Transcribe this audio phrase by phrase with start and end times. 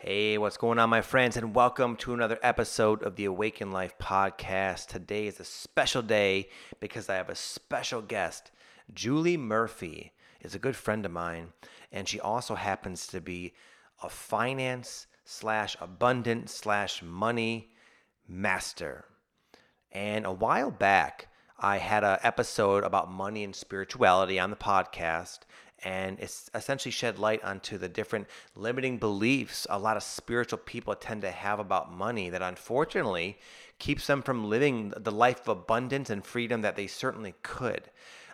[0.00, 3.98] Hey, what's going on, my friends, and welcome to another episode of the Awaken Life
[3.98, 4.86] podcast.
[4.86, 8.52] Today is a special day because I have a special guest.
[8.94, 11.48] Julie Murphy is a good friend of mine,
[11.90, 13.54] and she also happens to be
[14.00, 17.72] a finance slash abundant slash money
[18.28, 19.04] master.
[19.90, 21.26] And a while back,
[21.58, 25.40] I had an episode about money and spirituality on the podcast,
[25.84, 28.26] and it's essentially shed light onto the different
[28.56, 33.38] limiting beliefs a lot of spiritual people tend to have about money that unfortunately
[33.78, 37.90] keeps them from living the life of abundance and freedom that they certainly could.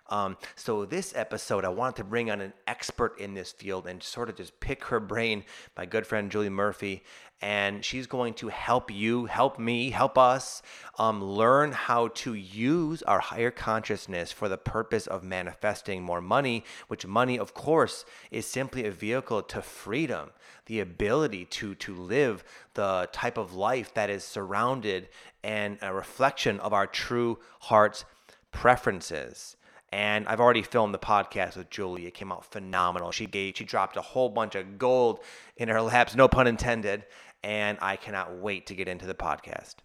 [0.08, 4.02] Um, so this episode, I wanted to bring on an expert in this field and
[4.02, 5.44] sort of just pick her brain,
[5.77, 7.02] my good friend Julie Murphy,
[7.40, 10.62] and she's going to help you, help me, help us
[10.98, 16.64] um, learn how to use our higher consciousness for the purpose of manifesting more money,
[16.88, 20.30] which money, of course, is simply a vehicle to freedom,
[20.66, 22.44] the ability to, to live
[22.74, 25.08] the type of life that is surrounded
[25.42, 28.05] and a reflection of our true heart's
[28.52, 29.56] preferences
[29.95, 32.06] and I've already filmed the podcast with Julie.
[32.06, 33.12] It came out phenomenal.
[33.12, 35.20] She gave, she dropped a whole bunch of gold
[35.56, 37.05] in her laps, no pun intended,
[37.45, 39.77] and I cannot wait to get into the podcast.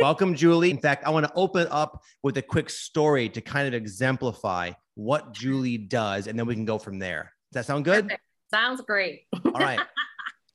[0.00, 0.70] Welcome, Julie.
[0.70, 4.72] In fact, I want to open up with a quick story to kind of exemplify
[4.94, 7.34] what Julie does, and then we can go from there.
[7.52, 8.04] Does that sound good?
[8.04, 8.22] Perfect.
[8.50, 9.24] Sounds great.
[9.44, 9.80] all right.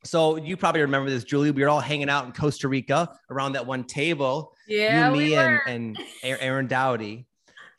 [0.04, 1.50] So you probably remember this, Julie.
[1.50, 4.52] We were all hanging out in Costa Rica around that one table.
[4.68, 7.26] Yeah, you, me, we and, and Aaron Dowdy.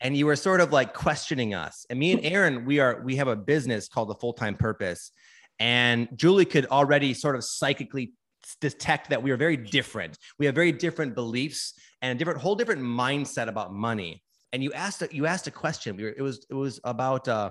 [0.02, 1.86] And you were sort of like questioning us.
[1.88, 5.10] And me and Aaron, we are we have a business called the Full Time Purpose.
[5.58, 8.12] And Julie could already sort of psychically
[8.56, 10.18] detect that we are very different.
[10.38, 14.22] We have very different beliefs and a different whole different mindset about money.
[14.52, 15.96] And you asked a, you asked a question.
[15.96, 17.50] We were, it was it was about uh,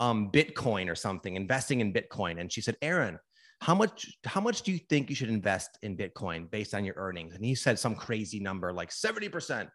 [0.00, 2.40] um, Bitcoin or something, investing in Bitcoin.
[2.40, 3.18] And she said, Aaron,
[3.60, 6.96] how much how much do you think you should invest in Bitcoin based on your
[6.96, 7.34] earnings?
[7.34, 9.68] And he said some crazy number like 70%.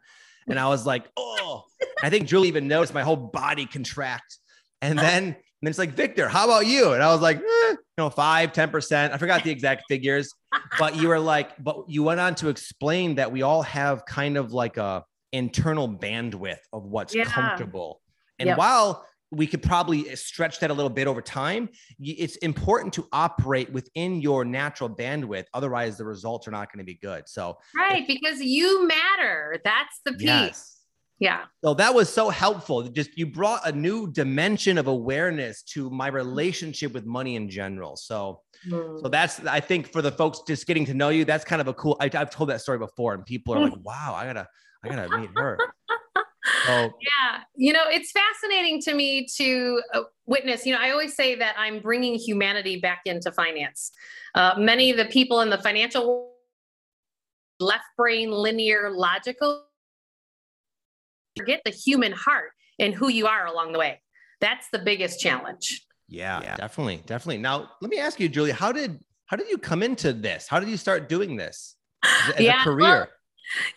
[0.49, 1.63] And I was like, oh,
[2.03, 4.37] I think Julie even noticed my whole body contract.
[4.81, 6.93] And then, and it's like, Victor, how about you?
[6.93, 7.41] And I was like, eh,
[7.71, 9.11] you know, five, 10%.
[9.11, 10.31] I forgot the exact figures,
[10.77, 14.37] but you were like, but you went on to explain that we all have kind
[14.37, 15.03] of like a
[15.33, 17.25] internal bandwidth of what's Yeah.
[17.25, 18.01] comfortable.
[18.39, 18.57] And Yep.
[18.57, 21.67] while we could probably stretch that a little bit over time,
[21.99, 25.45] it's important to operate within your natural bandwidth.
[25.53, 27.27] Otherwise, the results are not going to be good.
[27.27, 29.59] So, right, because you matter.
[29.65, 30.21] That's the piece.
[30.21, 30.76] yes.
[31.19, 31.45] Yeah.
[31.63, 32.83] So that was so helpful.
[32.83, 37.95] Just you brought a new dimension of awareness to my relationship with money in general.
[37.95, 39.01] So, Mm.
[39.01, 41.67] so that's I think for the folks just getting to know you, that's kind of
[41.67, 41.95] a cool.
[41.99, 44.47] I, I've told that story before, and people are like, "Wow, I gotta,
[44.83, 45.59] I gotta meet her."
[46.65, 47.41] So Yeah.
[47.55, 50.65] You know, it's fascinating to me to uh, witness.
[50.65, 53.91] You know, I always say that I'm bringing humanity back into finance.
[54.33, 56.33] Uh, many of the people in the financial
[57.59, 59.66] left brain, linear, logical,
[61.37, 64.01] forget the human heart and who you are along the way.
[64.41, 65.85] That's the biggest challenge.
[66.07, 67.39] yeah, definitely, definitely.
[67.39, 70.47] Now, let me ask you, Julia, how did how did you come into this?
[70.47, 72.85] How did you start doing this as, as Yeah, a career?
[72.85, 73.07] well,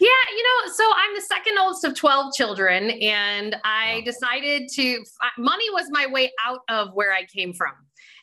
[0.01, 4.03] Yeah, you know, so I'm the second oldest of 12 children, and I Wow.
[4.05, 5.03] decided to,
[5.39, 7.73] money was my way out of where I came from.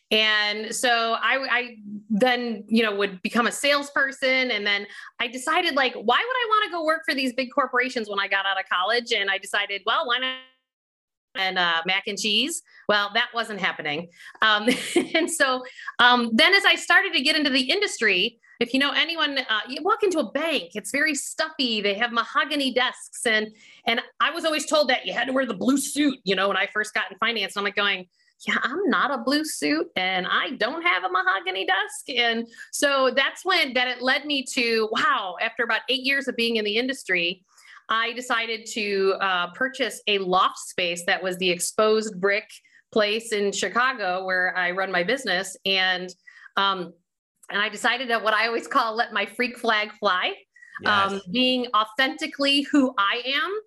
[0.09, 1.75] And so I, I
[2.09, 4.51] then, you know, would become a salesperson.
[4.51, 4.87] And then
[5.19, 8.19] I decided, like, why would I want to go work for these big corporations when
[8.19, 9.11] I got out of college?
[9.11, 10.35] And I decided, well, why not?
[11.35, 12.63] And uh, mac and cheese.
[12.87, 14.07] Well, that wasn't happening.
[14.41, 14.69] Um,
[15.13, 15.63] and so
[15.99, 19.59] um, then, as I started to get into the industry, if you know anyone, uh,
[19.67, 21.79] you walk into a bank, it's very stuffy.
[21.81, 23.49] They have mahogany desks, and
[23.85, 26.17] and I was always told that you had to wear the blue suit.
[26.23, 28.07] You know, when I first got in finance, I'm like going,
[28.45, 33.11] yeah, I'm not a blue suit, and I don't have a mahogany desk, and so
[33.15, 35.35] that's when that it led me to wow.
[35.41, 37.43] After about eight years of being in the industry.
[37.89, 42.49] I decided to uh, purchase a loft space that was the exposed brick
[42.91, 45.55] place in Chicago where I run my business.
[45.65, 46.13] And
[46.55, 46.93] um,
[47.49, 50.33] and I decided that what I always call let my freak flag fly,
[50.81, 51.11] Yes.
[51.11, 53.59] um, being authentically who I am,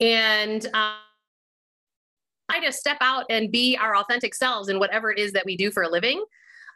[0.00, 0.94] and um,
[2.50, 5.56] try to step out and be our authentic selves in whatever it is that we
[5.56, 6.24] do for a living.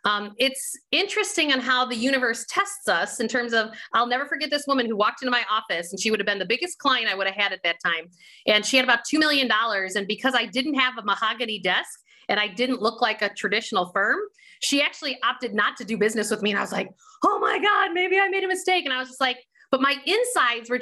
[0.06, 4.50] Um, it's interesting on how the universe tests us in terms of I'll never forget
[4.50, 7.10] this woman who walked into my office and she would have been the biggest client
[7.10, 8.10] I would have had at that time.
[8.46, 9.50] And she had about $2 million.
[9.50, 13.90] And because I didn't have a mahogany desk and I didn't look like a traditional
[13.92, 14.18] firm,
[14.60, 16.50] she actually opted not to do business with me.
[16.50, 16.90] And I was like,
[17.24, 18.84] oh my God, maybe I made a mistake.
[18.84, 19.38] And I was just like,
[19.70, 20.80] but my insides were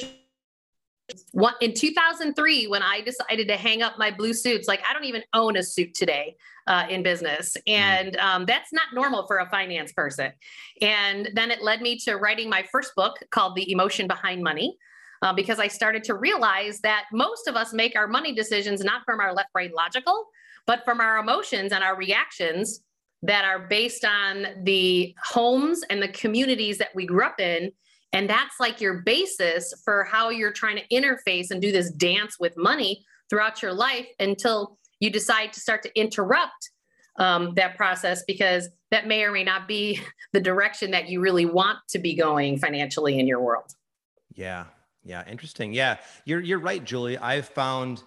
[1.12, 5.05] just in 2003 when i decided to hang up my blue suits like i don't
[5.05, 6.37] even own a suit today
[6.67, 7.73] uh, in business mm.
[7.73, 10.31] and um, that's not normal for a finance person
[10.81, 14.76] and then it led me to writing my first book called the emotion behind money
[15.23, 19.03] uh, because i started to realize that most of us make our money decisions not
[19.05, 20.26] from our left brain logical
[20.67, 22.82] but from our emotions and our reactions
[23.23, 27.70] that are based on the homes and the communities that we grew up in
[28.12, 32.38] and that's like your basis for how you're trying to interface and do this dance
[32.38, 36.70] with money throughout your life until you decide to start to interrupt
[37.19, 40.00] um, that process because that may or may not be
[40.32, 43.70] the direction that you really want to be going financially in your world.
[44.35, 44.67] Yeah.
[45.05, 45.25] Yeah.
[45.26, 45.73] Interesting.
[45.73, 45.97] Yeah.
[46.25, 47.19] You're, you're right, Julie.
[47.19, 48.03] I've found,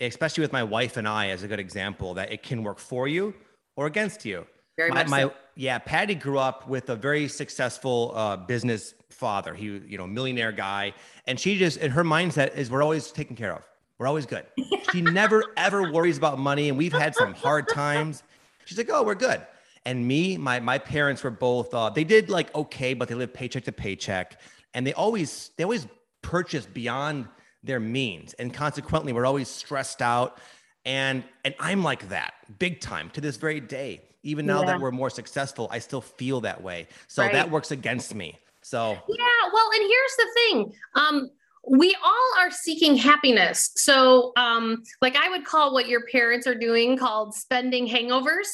[0.00, 3.08] especially with my wife and I as a good example, that it can work for
[3.08, 3.34] you
[3.76, 4.46] or against you.
[4.76, 5.32] Very my, much my, so.
[5.54, 9.54] yeah, Patty grew up with a very successful uh, business father.
[9.54, 10.92] He, you know, millionaire guy,
[11.26, 13.62] and she just, and her mindset is, we're always taken care of.
[13.98, 14.44] We're always good.
[14.92, 18.22] she never ever worries about money, and we've had some hard times.
[18.66, 19.40] She's like, oh, we're good.
[19.86, 21.72] And me, my my parents were both.
[21.72, 24.38] Uh, they did like okay, but they lived paycheck to paycheck,
[24.74, 25.86] and they always they always
[26.20, 27.28] purchased beyond
[27.62, 30.38] their means, and consequently, we're always stressed out.
[30.84, 34.66] And and I'm like that big time to this very day even now yeah.
[34.66, 36.88] that we're more successful, I still feel that way.
[37.06, 37.32] So right.
[37.32, 38.36] that works against me.
[38.62, 40.72] So yeah, well, and here's the thing.
[40.94, 41.30] Um,
[41.68, 43.70] we all are seeking happiness.
[43.76, 48.48] So, um, like I would call what your parents are doing called spending hangovers.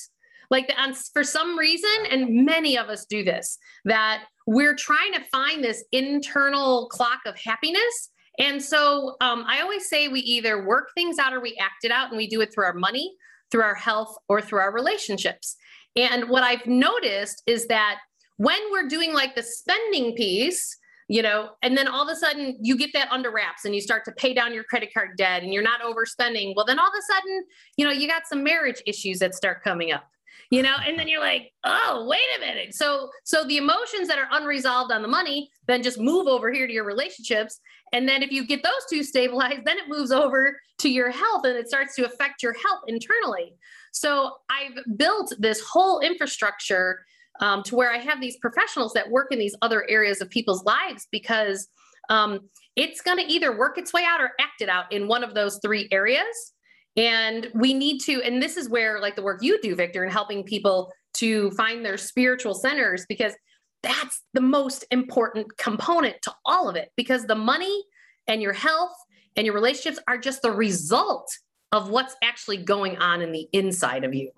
[0.51, 5.25] Like the, for some reason, and many of us do this, that we're trying to
[5.33, 8.11] find this internal clock of happiness.
[8.39, 11.91] And so um, I always say we either work things out or we act it
[11.91, 13.15] out, and we do it through our money,
[13.51, 15.57] through our health, or through our relationships.
[15.97, 17.99] And what I've noticed is that
[18.37, 20.77] when we're doing like the spending piece,
[21.09, 23.81] you know, and then all of a sudden you get that under wraps and you
[23.81, 26.55] start to pay down your credit card debt and you're not overspending.
[26.57, 27.45] Well, then all of a sudden,
[27.77, 30.05] you know, you got some marriage issues that start coming up
[30.53, 34.19] you know and then you're like oh wait a minute so so the emotions that
[34.19, 37.59] are unresolved on the money then just move over here to your relationships
[37.93, 41.45] and then if you get those two stabilized then it moves over to your health
[41.45, 43.55] and it starts to affect your health internally
[43.93, 47.05] so i've built this whole infrastructure
[47.41, 50.65] um, to where i have these professionals that work in these other areas of people's
[50.65, 51.69] lives because
[52.09, 52.41] um,
[52.77, 55.35] it's going to either work its way out or act it out in one of
[55.35, 56.53] those three areas.
[56.97, 60.11] And we need to, and this is where like the work you do, Victor, in
[60.11, 63.35] helping people to find their spiritual centers, because
[63.83, 67.85] that's the most important component to all of it, because the money
[68.27, 68.95] and your health
[69.37, 71.29] and your relationships are just the result
[71.73, 74.31] of what's actually going on in the inside of you.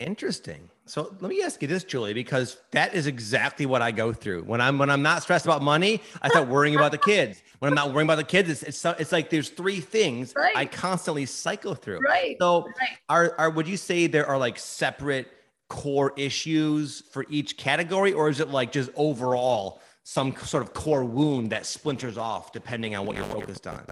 [0.00, 0.68] Interesting.
[0.84, 4.42] So let me ask you this, Julie, because that is exactly what I go through
[4.42, 6.02] when I'm when I'm not stressed about money.
[6.22, 7.42] I start worrying about the kids.
[7.58, 10.54] When I'm not worrying about the kids, it's it's, it's like there's three things right.
[10.54, 12.00] I constantly cycle through.
[12.00, 12.36] Right.
[12.40, 12.98] So right.
[13.08, 15.28] are are would you say there are like separate
[15.68, 21.04] core issues for each category, or is it like just overall some sort of core
[21.04, 23.82] wound that splinters off depending on what you're focused on?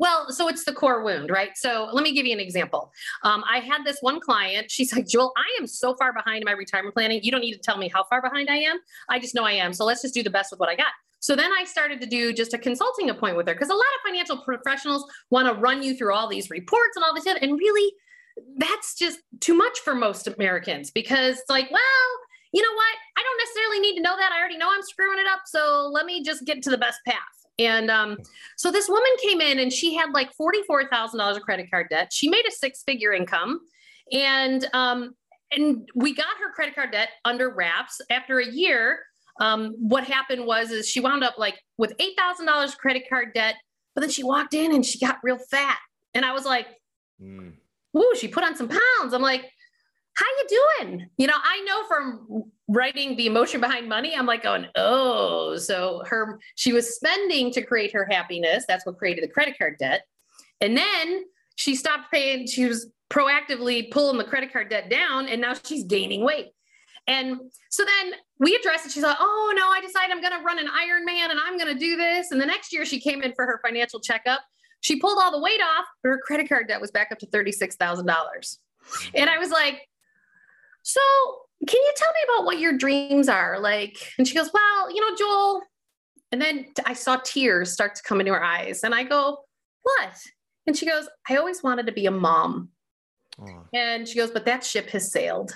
[0.00, 1.50] Well, so it's the core wound, right?
[1.56, 2.90] So let me give you an example.
[3.22, 4.70] Um, I had this one client.
[4.70, 7.20] She's like, Jewel, I am so far behind in my retirement planning.
[7.22, 8.78] You don't need to tell me how far behind I am.
[9.10, 9.74] I just know I am.
[9.74, 10.86] So let's just do the best with what I got.
[11.18, 13.80] So then I started to do just a consulting appointment with her because a lot
[13.80, 17.36] of financial professionals want to run you through all these reports and all this stuff.
[17.42, 17.92] And really,
[18.56, 21.80] that's just too much for most Americans because it's like, well,
[22.54, 22.96] you know what?
[23.18, 24.32] I don't necessarily need to know that.
[24.32, 25.40] I already know I'm screwing it up.
[25.44, 27.39] So let me just get to the best path.
[27.60, 28.16] And um,
[28.56, 32.10] so this woman came in and she had like $44,000 of credit card debt.
[32.10, 33.60] She made a six figure income.
[34.12, 35.14] And, um,
[35.52, 38.00] and we got her credit card debt under wraps.
[38.10, 39.00] After a year,
[39.40, 43.56] um, what happened was is she wound up like with $8,000 credit card debt,
[43.94, 45.78] but then she walked in and she got real fat.
[46.14, 46.66] And I was like,
[47.20, 47.52] mm.
[47.96, 49.12] Ooh, she put on some pounds.
[49.12, 49.50] I'm like,
[50.14, 51.08] how you doing?
[51.16, 56.02] You know, I know from writing the emotion behind money, I'm like going, oh, so
[56.06, 58.64] her she was spending to create her happiness.
[58.68, 60.02] That's what created the credit card debt.
[60.60, 61.24] And then
[61.56, 65.84] she stopped paying, she was proactively pulling the credit card debt down, and now she's
[65.84, 66.48] gaining weight.
[67.06, 67.40] And
[67.70, 68.92] so then we addressed it.
[68.92, 71.96] She's like, oh no, I decided I'm gonna run an Ironman and I'm gonna do
[71.96, 72.30] this.
[72.30, 74.40] And the next year she came in for her financial checkup.
[74.80, 77.26] She pulled all the weight off, but her credit card debt was back up to
[77.26, 78.58] $36,000.
[79.14, 79.80] And I was like,
[80.82, 81.00] so
[81.66, 83.60] can you tell me about what your dreams are?
[83.60, 85.62] Like, and she goes, well, you know, Jewel.
[86.32, 88.82] And then I saw tears start to come into her eyes.
[88.84, 89.38] And I go,
[89.82, 90.16] what?
[90.66, 92.70] And she goes, I always wanted to be a mom.
[93.40, 93.66] Oh.
[93.72, 95.52] And she goes, But that ship has sailed.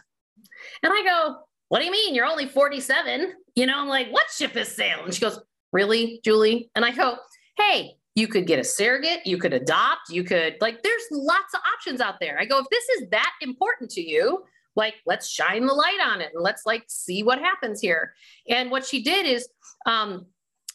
[0.82, 1.36] And I go,
[1.68, 2.14] What do you mean?
[2.14, 3.32] You're only 47.
[3.54, 5.04] You know, I'm like, What ship has sailed?
[5.04, 5.40] And she goes,
[5.72, 6.70] Really, Julie?
[6.74, 7.16] And I go,
[7.56, 11.60] Hey, you could get a surrogate, you could adopt, you could, like, there's lots of
[11.74, 12.38] options out there.
[12.38, 14.44] I go, If this is that important to you,
[14.76, 18.14] like let's shine the light on it and let's like see what happens here
[18.48, 19.48] and what she did is
[19.86, 20.26] um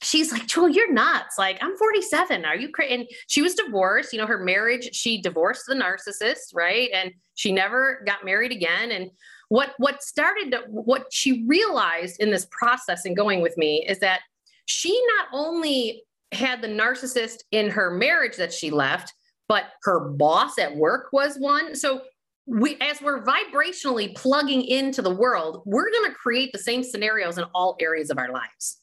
[0.02, 1.38] she's like, Jewel you're nuts.
[1.38, 2.46] Like, I'm 47.
[2.46, 2.94] Are you crazy?
[2.94, 4.14] And she was divorced.
[4.14, 6.90] You know, her marriage, she divorced the narcissist, right?
[6.94, 8.92] And she never got married again.
[8.92, 9.12] And
[9.50, 14.00] what what started to, what she realized in this process and going with me is
[14.00, 14.22] that
[14.66, 19.14] she not only had the narcissist in her marriage that she left,
[19.48, 21.76] but her boss at work was one.
[21.76, 22.02] So
[22.50, 27.38] we as we're vibrationally plugging into the world, we're going to create the same scenarios
[27.38, 28.82] in all areas of our lives.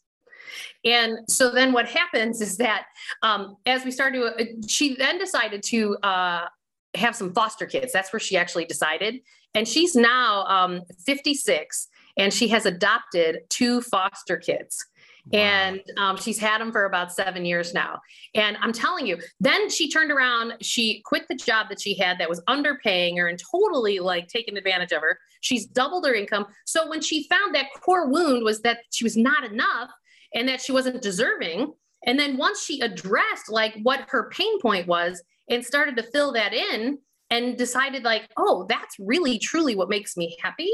[0.84, 2.86] And so then what happens is that
[3.22, 6.46] um, as we started to, uh, she then decided to uh,
[6.94, 7.92] have some foster kids.
[7.92, 9.16] That's where she actually decided.
[9.54, 14.84] And she's now um, 56 and she has adopted two foster kids.
[15.32, 18.00] And um, she's had them for about seven years now.
[18.34, 22.18] And I'm telling you, then she turned around, she quit the job that she had
[22.18, 25.18] that was underpaying her and totally like taking advantage of her.
[25.40, 26.46] She's doubled her income.
[26.64, 29.90] So when she found that core wound was that she was not enough,
[30.34, 31.72] and that she wasn't deserving.
[32.04, 36.32] And then once she addressed like what her pain point was and started to fill
[36.32, 36.98] that in
[37.30, 40.70] and decided like, oh, that's really truly what makes me happy.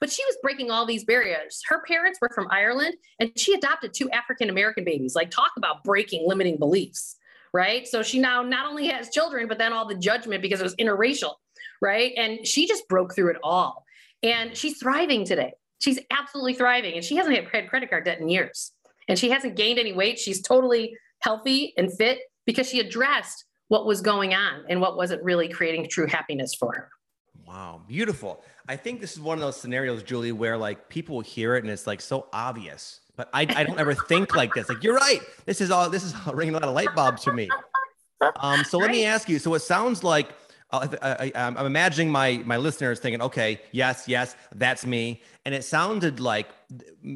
[0.00, 1.62] But she was breaking all these barriers.
[1.68, 5.14] Her parents were from Ireland and she adopted two African American babies.
[5.14, 7.16] Like talk about breaking limiting beliefs,
[7.52, 7.86] right?
[7.86, 10.76] So she now not only has children, but then all the judgment because it was
[10.76, 11.34] interracial,
[11.80, 12.12] right?
[12.16, 13.84] And she just broke through it all.
[14.22, 15.52] And she's thriving today.
[15.80, 16.94] She's absolutely thriving.
[16.94, 18.72] And she hasn't had credit card debt in years
[19.08, 20.18] and she hasn't gained any weight.
[20.18, 25.22] She's totally healthy and fit because she addressed what was going on and what wasn't
[25.22, 26.90] really creating true happiness for her.
[27.46, 28.42] Wow, beautiful.
[28.68, 31.64] I think this is one of those scenarios, Julie, where like people will hear it
[31.64, 34.68] and it's like so obvious, but I, I don't ever think like this.
[34.68, 35.20] Like you're right.
[35.44, 35.90] This is all.
[35.90, 37.48] This is ringing a lot of light bulbs for me.
[38.36, 39.38] Um, so let me ask you.
[39.38, 40.30] So it sounds like
[40.70, 45.22] uh, I, am imagining my my listeners thinking, okay, yes, yes, that's me.
[45.44, 46.48] And it sounded like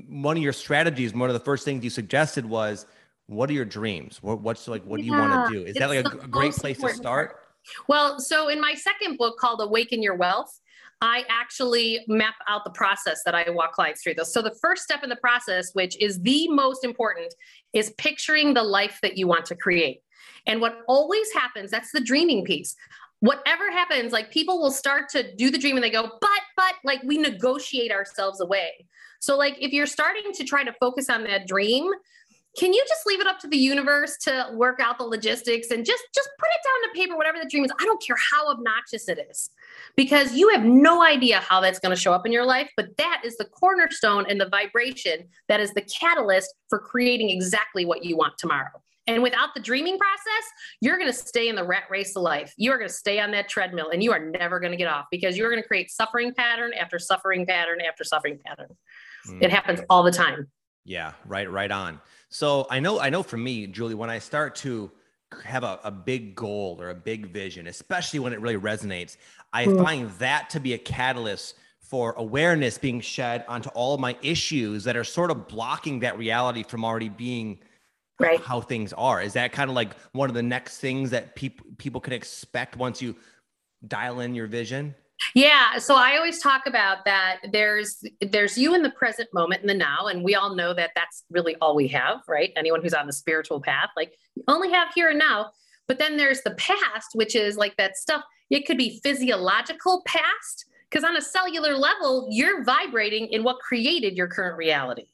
[0.09, 2.87] one of your strategies, one of the first things you suggested was,
[3.27, 4.23] what are your dreams?
[4.23, 5.65] What, what's like, what do you want to do?
[5.65, 7.41] Is that like a, a great place to start?
[7.89, 10.61] Well, so in my second book called Awaken Your Wealth,
[11.01, 14.15] I actually map out the process that I walk clients through.
[14.25, 17.33] So the first step in the process, which is the most important,
[17.73, 20.01] is picturing the life that you want to create.
[20.47, 22.75] And what always happens, that's the dreaming piece
[23.21, 26.75] whatever happens, like people will start to do the dream and they go, but, but,
[26.85, 28.87] like we negotiate ourselves away.
[29.21, 31.91] So, like, if you're starting to try to focus on that dream,
[32.57, 35.85] can you just leave it up to the universe to work out the logistics and
[35.85, 38.51] just just put it down to paper whatever the dream is i don't care how
[38.51, 39.51] obnoxious it is
[39.97, 42.97] because you have no idea how that's going to show up in your life but
[42.97, 48.05] that is the cornerstone and the vibration that is the catalyst for creating exactly what
[48.05, 50.53] you want tomorrow and without the dreaming process,
[50.83, 52.53] you're going to stay in the rat race of life.
[52.59, 54.87] You are going to stay on that treadmill and you are never going to get
[54.87, 58.77] off because you're going to create suffering pattern after suffering pattern after suffering pattern.
[59.27, 59.43] Mm.
[59.43, 60.49] It happens all the time.
[60.85, 62.01] Yeah, right, right on.
[62.29, 64.91] So I know, I know for me, Julie, when I start to
[65.45, 69.17] have a, a big goal or a big vision, especially when it really resonates,
[69.53, 69.83] I mm.
[69.83, 74.97] find that to be a catalyst for awareness being shed onto all my issues that
[74.97, 77.59] are sort of blocking that reality from already being
[78.19, 78.41] right.
[78.41, 79.23] how things are.
[79.23, 82.77] Is that kind of like one of the next things that people people can expect
[82.77, 83.17] once you
[83.87, 84.95] dial in your vision?
[85.35, 89.67] Yeah, so I always talk about that there's there's you in the present moment in
[89.67, 92.53] the now and we all know that that's really all we have, right?
[92.57, 95.51] Anyone who's on the spiritual path, like you only have here and now.
[95.87, 98.23] But then there's the past, which is like that stuff.
[98.51, 104.17] It could be physiological past because on a cellular level, you're vibrating in what created
[104.17, 105.07] your current reality,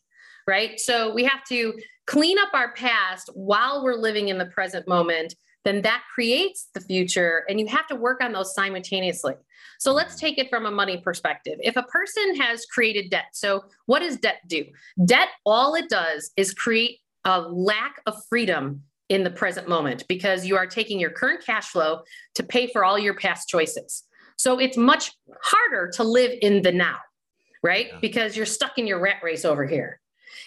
[0.46, 0.78] right?
[0.78, 1.75] So we have to
[2.06, 5.34] clean up our past while we're living in the present moment,
[5.64, 7.44] then that creates the future.
[7.49, 9.35] And you have to work on those simultaneously.
[9.78, 11.59] So let's take it from a money perspective.
[11.62, 14.64] If a person has created debt, so what does debt do?
[15.04, 20.47] Debt, all it does is create a lack of freedom in the present moment because
[20.47, 22.02] you are taking your current cash flow
[22.35, 24.04] to pay for all your past choices.
[24.37, 26.97] So it's much harder to live in the now,
[27.62, 27.88] right?
[27.92, 27.99] Yeah.
[28.00, 30.00] Because you're stuck in your rat race over here.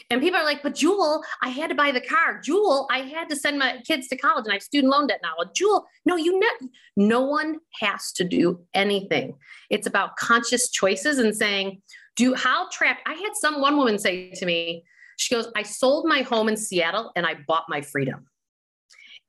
[0.10, 2.39] And people are like, but Jewel, I had to buy the car.
[2.41, 5.22] Jewel, I had to send my kids to college and I have student loan debt
[5.24, 5.34] now.
[5.53, 9.36] Jewel, no, you know, no one has to do anything.
[9.70, 11.82] It's about conscious choices and saying,
[12.15, 13.01] do how trapped.
[13.06, 14.84] I had some one woman say to me,
[15.17, 18.25] she goes, I sold my home in Seattle and I bought my freedom.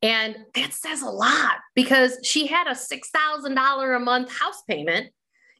[0.03, 5.11] And that says a lot because she had a $6,000 a month house payment.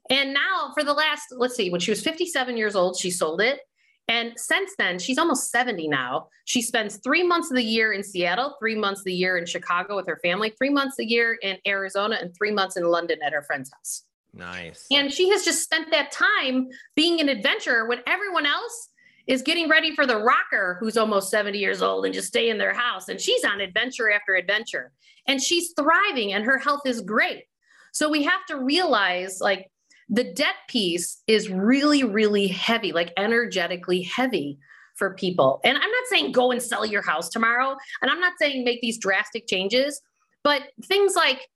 [0.09, 3.41] And now, for the last, let's see, when she was 57 years old, she sold
[3.41, 3.59] it.
[4.09, 6.29] And since then, she's almost 70 now.
[6.45, 9.45] She spends three months of the year in Seattle, three months of the year in
[9.45, 13.19] Chicago with her family, three months a year in Arizona, and three months in London
[13.23, 14.03] at her friend's house.
[14.33, 14.87] Nice.
[14.91, 18.89] And she has just spent that time being an adventurer when everyone else
[19.27, 22.57] is getting ready for the rocker who's almost 70 years old and just stay in
[22.57, 23.09] their house.
[23.09, 24.91] And she's on adventure after adventure
[25.27, 27.43] and she's thriving and her health is great.
[27.91, 29.69] So we have to realize like
[30.09, 34.57] the debt piece is really, really heavy, like energetically heavy
[34.95, 35.61] for people.
[35.63, 37.75] And I'm not saying go and sell your house tomorrow.
[38.01, 40.01] And I'm not saying make these drastic changes,
[40.43, 41.47] but things like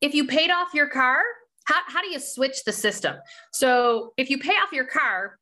[0.00, 1.20] if you paid off your car,
[1.64, 3.16] how, how do you switch the system?
[3.52, 5.38] So if you pay off your car,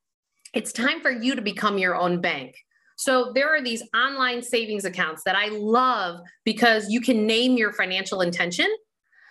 [0.55, 2.55] it's time for you to become your own bank.
[2.97, 7.73] So there are these online savings accounts that I love because you can name your
[7.73, 8.67] financial intention.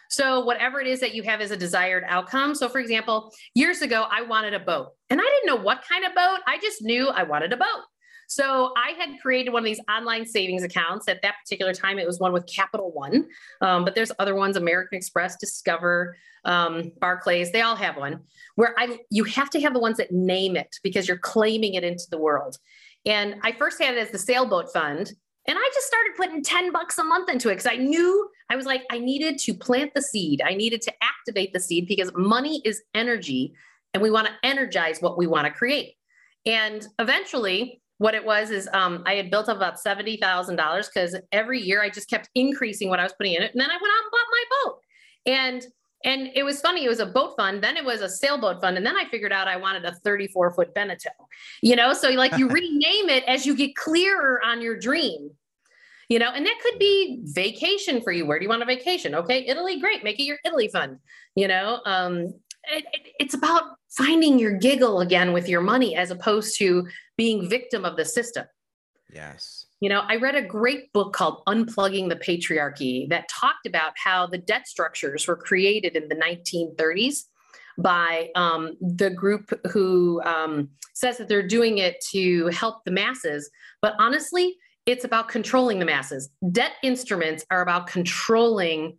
[0.09, 2.55] So whatever it is that you have as a desired outcome.
[2.55, 6.05] So for example, years ago I wanted a boat and I didn't know what kind
[6.05, 6.39] of boat.
[6.47, 7.83] I just knew I wanted a boat.
[8.27, 11.07] So I had created one of these online savings accounts.
[11.07, 13.27] At that particular time, it was one with Capital One,
[13.61, 17.51] um, but there's other ones: American Express, Discover, um, Barclays.
[17.51, 18.19] They all have one.
[18.55, 21.85] Where I you have to have the ones that name it because you're claiming it
[21.85, 22.57] into the world.
[23.05, 25.09] And I first had it as the sailboat fund,
[25.47, 28.55] and I just started putting 10 bucks a month into it because I knew I
[28.55, 30.41] was like, I needed to plant the seed.
[30.45, 33.53] I needed to activate the seed because money is energy
[33.93, 35.95] and we want to energize what we want to create.
[36.45, 40.89] And eventually, what it was is um, I had built up about seventy thousand dollars
[40.93, 43.69] because every year I just kept increasing what I was putting in it, and then
[43.69, 44.81] I went out and bought my boat.
[45.25, 45.67] And
[46.05, 46.85] and it was funny.
[46.85, 49.33] It was a boat fund, then it was a sailboat fund, and then I figured
[49.33, 51.09] out I wanted a thirty-four foot Beneteau.
[51.61, 55.31] You know, so like you rename it as you get clearer on your dream.
[56.09, 58.25] You know, and that could be vacation for you.
[58.25, 59.13] Where do you want a vacation?
[59.13, 60.03] Okay, Italy, great.
[60.03, 60.99] Make it your Italy fund.
[61.35, 62.33] You know, um,
[62.69, 66.87] it, it, it's about finding your giggle again with your money as opposed to
[67.17, 68.45] being victim of the system.
[69.13, 69.65] Yes.
[69.79, 74.27] You know, I read a great book called Unplugging the Patriarchy that talked about how
[74.27, 77.25] the debt structures were created in the 1930s
[77.77, 83.49] by um, the group who um, says that they're doing it to help the masses.
[83.81, 86.29] But honestly, it's about controlling the masses.
[86.51, 88.97] Debt instruments are about controlling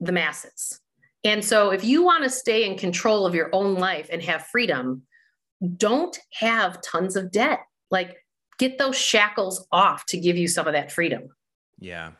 [0.00, 0.80] the masses.
[1.24, 4.46] And so, if you want to stay in control of your own life and have
[4.46, 5.02] freedom,
[5.76, 7.60] don't have tons of debt.
[7.90, 8.16] Like,
[8.58, 11.28] get those shackles off to give you some of that freedom.
[11.78, 12.12] Yeah.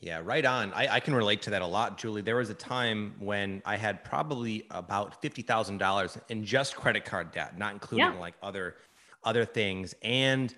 [0.00, 0.72] Yeah, right on.
[0.74, 2.20] I, I, can relate to that a lot, Julie.
[2.20, 7.06] There was a time when I had probably about fifty thousand dollars in just credit
[7.06, 8.20] card debt, not including yeah.
[8.20, 8.76] like other
[9.24, 9.94] other things.
[10.02, 10.54] And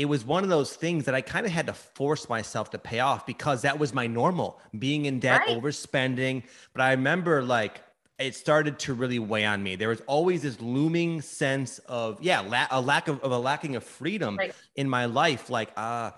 [0.00, 2.78] it was one of those things that I kind of had to force myself to
[2.78, 5.62] pay off because that was my normal being in debt, right.
[5.62, 6.44] overspending.
[6.72, 7.82] But I remember like
[8.18, 9.76] it started to really weigh on me.
[9.76, 13.76] There was always this looming sense of, yeah, la- a lack of, of, a lacking
[13.76, 14.54] of freedom right.
[14.74, 15.50] in my life.
[15.50, 16.12] Like, uh,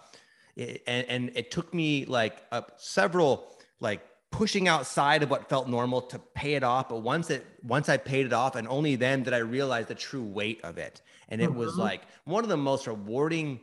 [0.55, 5.69] it, and, and it took me like uh, several, like pushing outside of what felt
[5.69, 6.89] normal to pay it off.
[6.89, 9.97] But once it, once I paid it off and only then did I realize the
[9.97, 11.03] true weight of it.
[11.29, 11.59] And it mm-hmm.
[11.59, 13.59] was like one of the most rewarding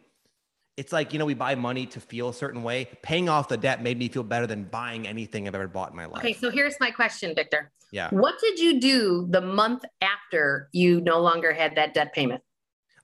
[0.80, 2.88] it's like you know we buy money to feel a certain way.
[3.02, 5.98] Paying off the debt made me feel better than buying anything i've ever bought in
[5.98, 6.24] my life.
[6.24, 7.72] okay so here's my question victor.
[7.92, 8.10] Yeah.
[8.12, 12.42] What did you do the month after you no longer had that debt payment?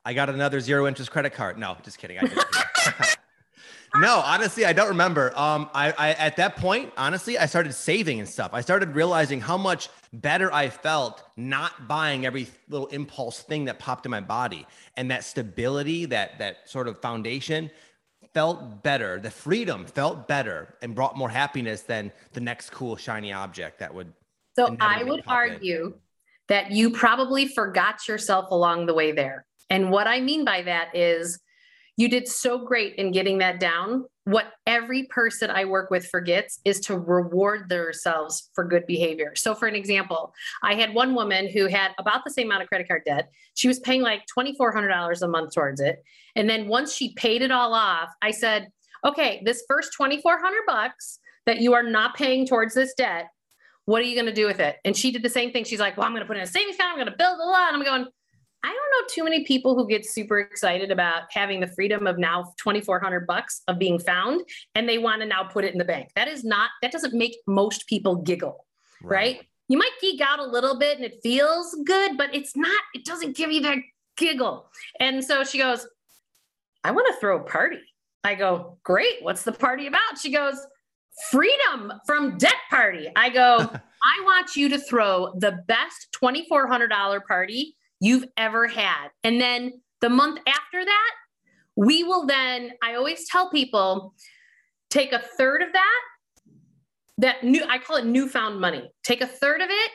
[0.05, 1.57] I got another zero interest credit card.
[1.57, 2.17] No just kidding.
[2.19, 3.17] I just
[3.99, 5.37] no, honestly, I don't remember.
[5.37, 8.51] Um, I, I at that point, honestly, I started saving and stuff.
[8.53, 13.79] I started realizing how much better I felt not buying every little impulse thing that
[13.79, 14.65] popped in my body,
[14.97, 17.71] and that stability, that that sort of foundation,
[18.33, 19.19] felt better.
[19.19, 23.93] The freedom felt better and brought more happiness than the next cool shiny object that
[23.93, 24.11] would.
[24.55, 25.93] So I would argue in.
[26.47, 30.95] that you probably forgot yourself along the way there, and what I mean by that
[30.95, 31.39] is
[31.97, 34.05] you did so great in getting that down.
[34.25, 39.33] What every person I work with forgets is to reward themselves for good behavior.
[39.35, 42.69] So, for an example, I had one woman who had about the same amount of
[42.69, 43.29] credit card debt.
[43.53, 46.03] She was paying like $2,400 a month towards it.
[46.35, 48.69] And then once she paid it all off, I said,
[49.05, 53.27] okay, this first 2,400 bucks that you are not paying towards this debt,
[53.85, 54.77] what are you going to do with it?
[54.83, 55.63] And she did the same thing.
[55.63, 56.93] She's like, well, I'm going to put in a savings account.
[56.93, 57.73] I'm going to build a lot.
[57.73, 58.07] And I'm going,
[58.65, 62.17] I don't know too many people who get super excited about having the freedom of
[62.17, 64.41] now 2400 bucks of being found
[64.73, 66.09] and they want to now put it in the bank.
[66.15, 68.65] That is not that doesn't make most people giggle,
[69.03, 69.37] right?
[69.37, 69.47] right?
[69.67, 73.05] You might geek out a little bit and it feels good, but it's not it
[73.05, 73.77] doesn't give you that
[74.17, 74.67] giggle.
[74.99, 75.87] And so she goes,
[76.83, 77.81] "I want to throw a party."
[78.23, 79.21] I go, "Great.
[79.21, 80.57] What's the party about?" She goes,
[81.29, 83.09] freedom from debt party.
[83.15, 89.09] I go, I want you to throw the best $2,400 party you've ever had.
[89.23, 91.11] And then the month after that,
[91.75, 94.13] we will then, I always tell people,
[94.89, 96.01] take a third of that,
[97.17, 98.89] that new, I call it newfound money.
[99.03, 99.91] Take a third of it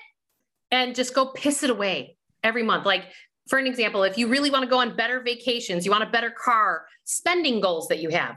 [0.71, 2.87] and just go piss it away every month.
[2.87, 3.05] Like,
[3.49, 6.11] for an example, if you really want to go on better vacations, you want a
[6.11, 8.37] better car, spending goals that you have,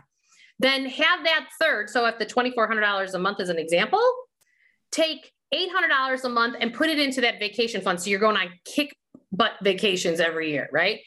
[0.59, 1.89] then have that third.
[1.89, 4.01] So if the $2,400 a month is an example,
[4.91, 8.01] take $800 a month and put it into that vacation fund.
[8.01, 8.95] So you're going on kick
[9.33, 11.01] butt vacations every year, right?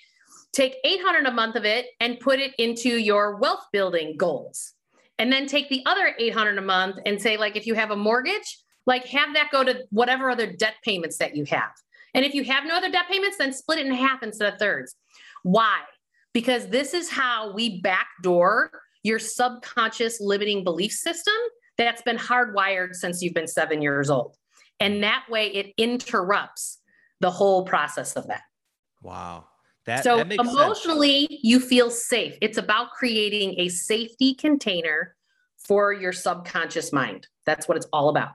[0.53, 4.73] Take 800 a month of it and put it into your wealth building goals.
[5.19, 7.97] And then take the other 800 a month and say like if you have a
[7.97, 11.71] mortgage, like have that go to whatever other debt payments that you have.
[12.15, 14.59] And if you have no other debt payments, then split it in half instead of
[14.59, 14.95] thirds.
[15.43, 15.81] Why?
[16.33, 18.71] Because this is how we backdoor
[19.03, 21.35] your subconscious limiting belief system
[21.79, 24.35] that's been hardwired since you've been seven years old.
[24.81, 26.79] And that way it interrupts
[27.21, 28.43] the whole process of that.
[29.03, 29.47] Wow.
[29.87, 31.41] That, so that emotionally, sense.
[31.45, 32.37] you feel safe.
[32.43, 35.15] It's about creating a safety container
[35.59, 37.29] for your subconscious mind.
[37.45, 38.31] That's what it's all about.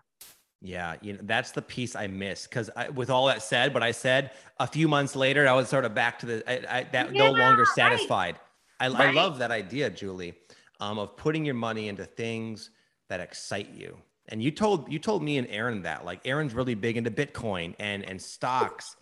[0.63, 3.91] Yeah, you know that's the piece I miss because with all that said, what I
[3.91, 7.13] said a few months later, I was sort of back to the I, I, that
[7.13, 8.35] yeah, no longer satisfied.
[8.79, 8.91] Right.
[8.91, 9.09] I, right.
[9.09, 10.35] I love that idea, Julie,
[10.79, 12.69] um, of putting your money into things
[13.09, 13.97] that excite you.
[14.27, 17.75] And you told you told me and Aaron that like Aaron's really big into Bitcoin
[17.79, 18.95] and and stocks.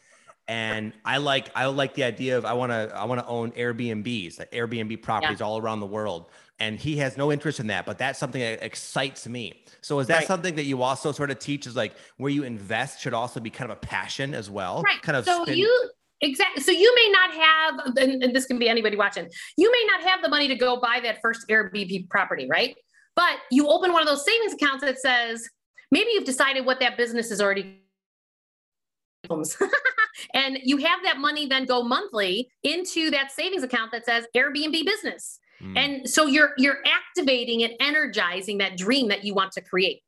[0.48, 3.52] And I like I like the idea of I want to I want to own
[3.52, 5.46] Airbnbs, like Airbnb properties yeah.
[5.46, 6.26] all around the world.
[6.62, 9.64] And he has no interest in that, but that's something that excites me.
[9.80, 10.28] So is that right.
[10.28, 13.50] something that you also sort of teach is like where you invest should also be
[13.50, 14.82] kind of a passion as well?
[14.82, 15.02] Right.
[15.02, 15.90] Kind of so spin- you
[16.22, 19.86] exactly so you may not have and, and this can be anybody watching you may
[19.88, 22.76] not have the money to go buy that first airbnb property right
[23.16, 25.48] but you open one of those savings accounts that says
[25.92, 27.80] maybe you've decided what that business is already
[30.34, 34.86] and you have that money then go monthly into that savings account that says Airbnb
[34.86, 35.40] business.
[35.62, 35.78] Mm.
[35.78, 40.02] And so you're you're activating and energizing that dream that you want to create.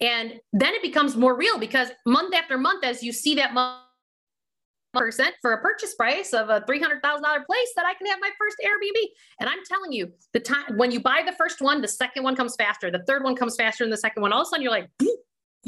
[0.00, 3.82] And then it becomes more real because month after month as you see that month
[4.94, 8.56] percent for a purchase price of a $300,000 place that I can have my first
[8.64, 9.00] Airbnb.
[9.40, 12.36] And I'm telling you, the time when you buy the first one, the second one
[12.36, 14.32] comes faster, the third one comes faster than the second one.
[14.32, 14.88] All of a sudden you're like,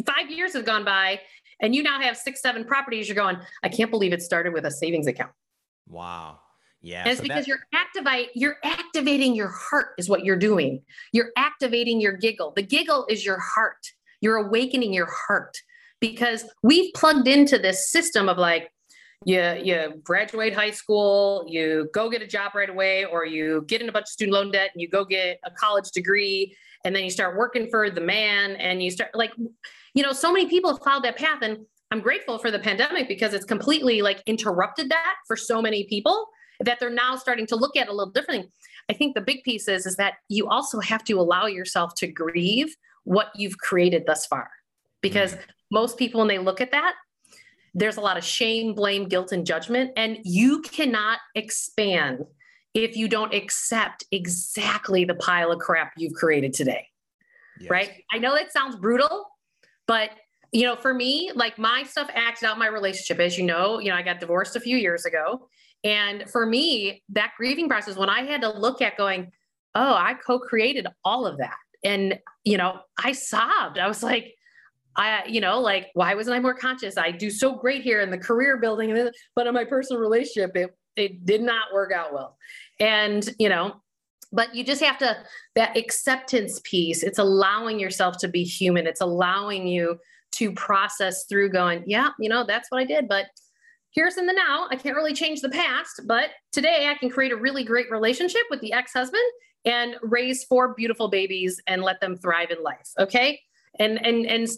[0.07, 1.21] five years have gone by
[1.61, 3.09] and you now have six, seven properties.
[3.09, 5.33] You're going, I can't believe it started with a savings account.
[5.89, 6.39] Wow.
[6.83, 7.01] Yeah.
[7.01, 10.83] And it's so because you're activate, you're activating your heart is what you're doing.
[11.13, 12.53] You're activating your giggle.
[12.57, 13.87] The giggle is your heart.
[14.23, 15.59] You're awakening your heart
[16.01, 18.71] because we've plugged into this system of like,
[19.25, 23.83] you you graduate high school, you go get a job right away, or you get
[23.83, 26.95] in a bunch of student loan debt and you go get a college degree, and
[26.95, 29.33] then you start working for the man, and you start like,
[29.95, 31.59] you know, so many people have followed that path, and
[31.91, 36.29] I'm grateful for the pandemic because it's completely like interrupted that for so many people
[36.61, 38.51] that they're now starting to look at a little differently.
[38.89, 42.07] I think the big piece is is that you also have to allow yourself to
[42.07, 44.49] grieve what you've created thus far,
[45.03, 45.51] because mm-hmm.
[45.73, 46.95] most people when they look at that
[47.75, 49.93] there's a lot of shame, blame, guilt, and judgment.
[49.97, 52.25] And you cannot expand
[52.75, 56.87] if you don't accept exactly the pile of crap you've created today.
[57.61, 57.71] Yes.
[57.71, 58.05] Right.
[58.13, 59.27] I know that sounds brutal,
[59.87, 60.11] but
[60.53, 63.21] you know, for me, like my stuff acted out my relationship.
[63.21, 65.49] As you know, you know, I got divorced a few years ago.
[65.85, 69.31] And for me, that grieving process, when I had to look at going,
[69.75, 71.57] oh, I co-created all of that.
[71.85, 73.79] And, you know, I sobbed.
[73.79, 74.35] I was like,
[74.97, 76.99] I, you know, like, why wasn't I more conscious?
[76.99, 80.77] I do so great here in the career building, but in my personal relationship, it,
[80.97, 82.37] it did not work out well.
[82.81, 83.81] And, you know,
[84.33, 85.17] but you just have to,
[85.55, 88.87] that acceptance piece, it's allowing yourself to be human.
[88.87, 89.99] It's allowing you
[90.33, 93.27] to process through going, yeah, you know, that's what I did, but
[93.93, 94.69] here's in the now.
[94.71, 98.43] I can't really change the past, but today I can create a really great relationship
[98.49, 99.23] with the ex husband
[99.65, 102.89] and raise four beautiful babies and let them thrive in life.
[102.99, 103.41] Okay.
[103.79, 104.49] And, and, and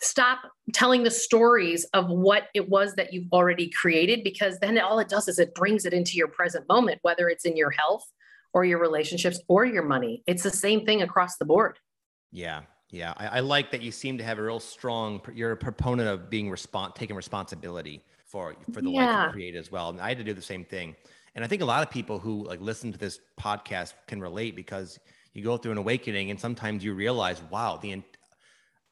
[0.00, 0.40] stop
[0.72, 5.08] telling the stories of what it was that you've already created because then all it
[5.08, 8.04] does is it brings it into your present moment whether it's in your health
[8.54, 10.22] or your relationships or your money.
[10.26, 11.78] It's the same thing across the board.
[12.32, 12.62] Yeah.
[12.90, 13.12] Yeah.
[13.16, 16.30] I, I like that you seem to have a real strong you're a proponent of
[16.30, 19.16] being respond taking responsibility for for the yeah.
[19.16, 19.90] life you create as well.
[19.90, 20.94] And i had to do the same thing.
[21.34, 24.54] And i think a lot of people who like listen to this podcast can relate
[24.54, 25.00] because
[25.32, 28.02] you go through an awakening and sometimes you realize wow the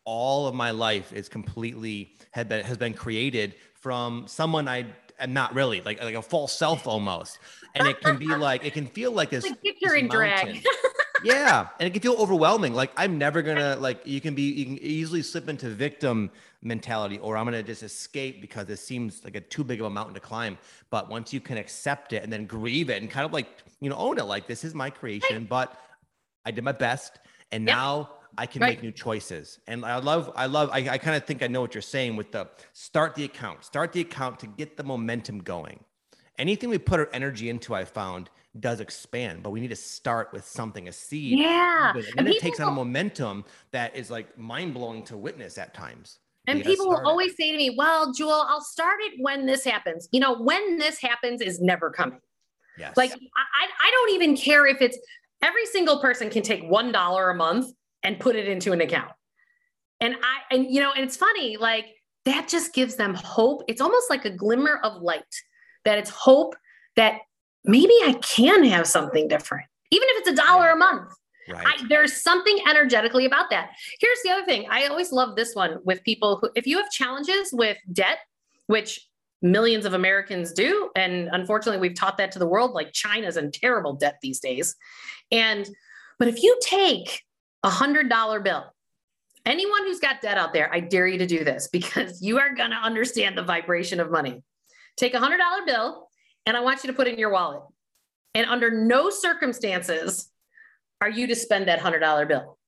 [0.05, 4.87] all of my life is completely had been has been created from someone I
[5.19, 7.39] am not really like like a false self almost,
[7.75, 10.65] and it can be like it can feel like this, like picture in drag.
[11.25, 12.75] yeah, and it can feel overwhelming.
[12.75, 16.31] Like I'm never gonna like you can be you can easily slip into victim
[16.63, 19.91] mentality, or I'm gonna just escape because it seems like a too big of a
[19.91, 20.59] mountain to climb.
[20.91, 23.47] But once you can accept it and then grieve it and kind of like
[23.81, 25.77] you know own it, like this is my creation, but
[26.45, 27.19] I did my best,
[27.53, 27.77] and yep.
[27.77, 28.71] now I can right.
[28.71, 29.59] make new choices.
[29.67, 32.17] And I love, I love, I, I kind of think I know what you're saying
[32.17, 35.85] with the start the account, start the account to get the momentum going.
[36.39, 40.33] Anything we put our energy into, I found does expand, but we need to start
[40.33, 41.39] with something, a seed.
[41.39, 41.93] Yeah.
[41.95, 45.75] And, and it takes on a momentum that is like mind blowing to witness at
[45.75, 46.19] times.
[46.47, 50.09] And people will always say to me, Well, Jewel, I'll start it when this happens.
[50.11, 52.19] You know, when this happens is never coming.
[52.79, 52.97] Yes.
[52.97, 53.17] Like I,
[53.81, 54.99] I don't even care if it's
[55.41, 59.13] every single person can take one dollar a month and put it into an account.
[60.01, 61.87] And I and you know, and it's funny, like
[62.25, 63.63] that just gives them hope.
[63.69, 65.23] It's almost like a glimmer of light
[65.85, 66.55] that it's hope
[66.97, 67.21] that
[67.65, 71.13] maybe I can have something different, even if it's a dollar a month.
[71.49, 71.67] Right.
[71.67, 73.71] I, there's something energetically about that.
[73.99, 74.67] Here's the other thing.
[74.71, 78.19] I always love this one with people who, if you have challenges with debt,
[78.67, 79.01] which
[79.43, 83.51] millions of Americans do, and unfortunately we've taught that to the world, like China's in
[83.51, 84.77] terrible debt these days.
[85.33, 85.69] And,
[86.19, 87.23] but if you take
[87.63, 88.73] a hundred dollar bill,
[89.47, 92.55] anyone who's got debt out there, I dare you to do this because you are
[92.55, 94.43] going to understand the vibration of money.
[94.97, 96.09] Take a hundred dollar bill
[96.47, 97.63] and I want you to put it in your wallet.
[98.35, 100.29] And under no circumstances
[101.01, 102.59] are you to spend that hundred dollar bill.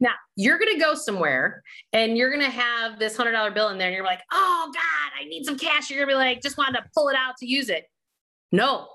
[0.00, 3.68] Now you're going to go somewhere and you're going to have this hundred dollar bill
[3.68, 5.90] in there and you're like, oh God, I need some cash.
[5.90, 7.84] You're going to be like, just wanted to pull it out to use it.
[8.52, 8.88] No.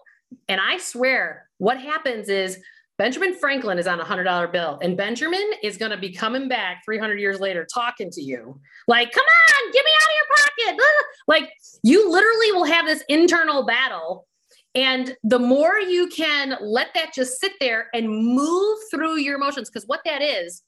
[0.49, 2.59] And I swear what happens is
[2.97, 6.47] Benjamin Franklin is on a hundred dollar bill, and Benjamin is going to be coming
[6.47, 10.75] back 300 years later talking to you like, come on, get me out of your
[10.75, 10.83] pocket.
[11.27, 11.51] Like,
[11.83, 14.27] you literally will have this internal battle.
[14.75, 19.69] And the more you can let that just sit there and move through your emotions,
[19.69, 20.63] because what that is,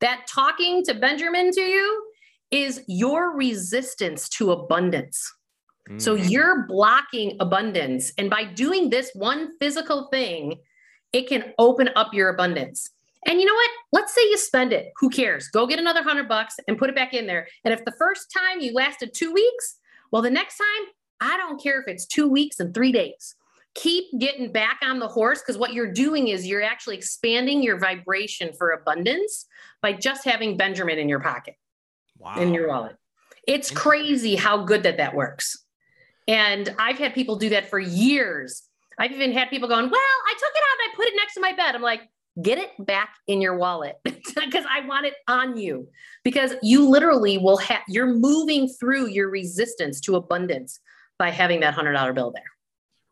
[0.00, 2.06] that talking to Benjamin to you
[2.50, 5.32] is your resistance to abundance.
[5.88, 5.98] Mm-hmm.
[5.98, 8.12] So you're blocking abundance.
[8.18, 10.56] And by doing this one physical thing,
[11.12, 12.90] it can open up your abundance.
[13.26, 13.70] And you know what?
[13.92, 14.92] Let's say you spend it.
[14.98, 15.48] Who cares?
[15.48, 17.46] Go get another hundred bucks and put it back in there.
[17.64, 19.78] And if the first time you lasted two weeks,
[20.10, 20.88] well, the next time,
[21.20, 23.36] I don't care if it's two weeks and three days.
[23.74, 27.78] Keep getting back on the horse because what you're doing is you're actually expanding your
[27.78, 29.46] vibration for abundance
[29.80, 31.54] by just having Benjamin in your pocket,
[32.18, 32.38] wow.
[32.38, 32.96] in your wallet.
[33.46, 35.64] It's crazy how good that that works.
[36.28, 38.62] And I've had people do that for years
[38.98, 41.34] I've even had people going, Well, I took it out and I put it next
[41.34, 41.74] to my bed.
[41.74, 42.02] I'm like,
[42.40, 45.88] Get it back in your wallet because I want it on you.
[46.24, 50.80] Because you literally will have, you're moving through your resistance to abundance
[51.18, 52.42] by having that $100 bill there.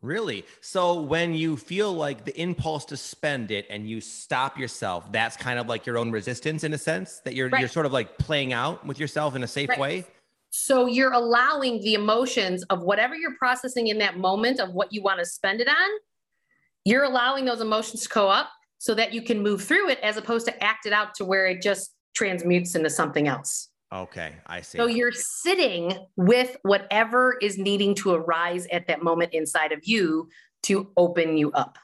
[0.01, 0.43] Really?
[0.61, 5.37] So when you feel like the impulse to spend it and you stop yourself, that's
[5.37, 7.59] kind of like your own resistance in a sense that you're right.
[7.59, 9.79] you're sort of like playing out with yourself in a safe right.
[9.79, 10.05] way.
[10.51, 15.01] So you're allowing the emotions of whatever you're processing in that moment of what you
[15.01, 15.89] want to spend it on,
[16.83, 20.17] you're allowing those emotions to go up so that you can move through it as
[20.17, 23.69] opposed to act it out to where it just transmutes into something else.
[23.93, 24.77] Okay, I see.
[24.77, 30.29] So you're sitting with whatever is needing to arise at that moment inside of you
[30.63, 31.77] to open you up.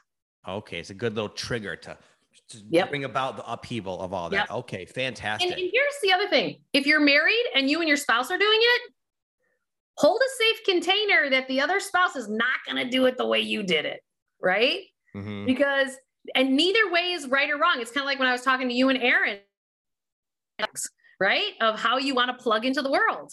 [0.46, 1.96] Okay, it's a good little trigger to
[2.50, 2.90] to yep.
[2.90, 4.48] bring about the upheaval of all that.
[4.48, 4.58] Yep.
[4.58, 5.50] Okay, fantastic.
[5.50, 8.38] And, and here's the other thing if you're married and you and your spouse are
[8.38, 8.92] doing it,
[9.96, 13.26] hold a safe container that the other spouse is not going to do it the
[13.26, 14.00] way you did it,
[14.42, 14.80] right?
[15.14, 15.46] Mm-hmm.
[15.46, 15.96] Because,
[16.34, 17.76] and neither way is right or wrong.
[17.80, 19.38] It's kind of like when I was talking to you and Aaron,
[21.20, 21.52] right?
[21.60, 23.32] Of how you want to plug into the world.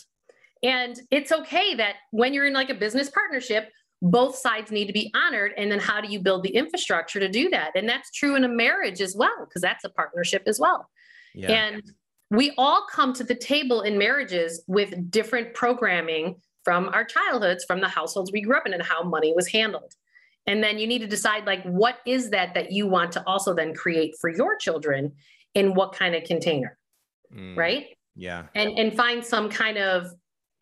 [0.63, 3.69] And it's okay that when you're in like a business partnership,
[4.01, 7.29] both sides need to be honored and then how do you build the infrastructure to
[7.29, 7.71] do that?
[7.75, 10.89] And that's true in a marriage as well because that's a partnership as well.
[11.33, 11.51] Yeah.
[11.51, 11.83] and
[12.31, 17.81] we all come to the table in marriages with different programming from our childhoods from
[17.81, 19.93] the households we grew up in and how money was handled.
[20.47, 23.53] And then you need to decide like what is that that you want to also
[23.53, 25.13] then create for your children
[25.53, 26.77] in what kind of container
[27.33, 27.87] mm, right?
[28.15, 28.45] Yeah.
[28.55, 30.07] And and find some kind of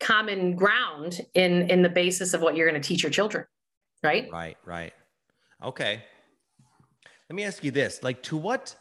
[0.04, 3.44] common ground in in the basis of what you're going to teach your children
[4.04, 4.30] right?
[4.30, 4.92] Right right.
[5.64, 6.02] Okay.
[7.28, 8.76] Let me ask you this like to what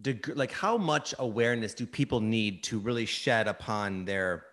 [0.00, 4.44] degree like how much awareness do people need to really shed upon their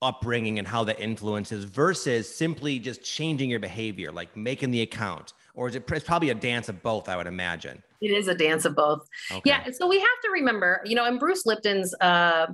[0.00, 5.34] upbringing and how that influences versus simply just changing your behavior like making the account?
[5.54, 7.82] Or is it it's probably a dance of both i would imagine.
[8.00, 9.00] It is a dance of both.
[9.32, 9.50] Okay.
[9.50, 12.46] yeah so we have to remember you know in bruce lipton's uh,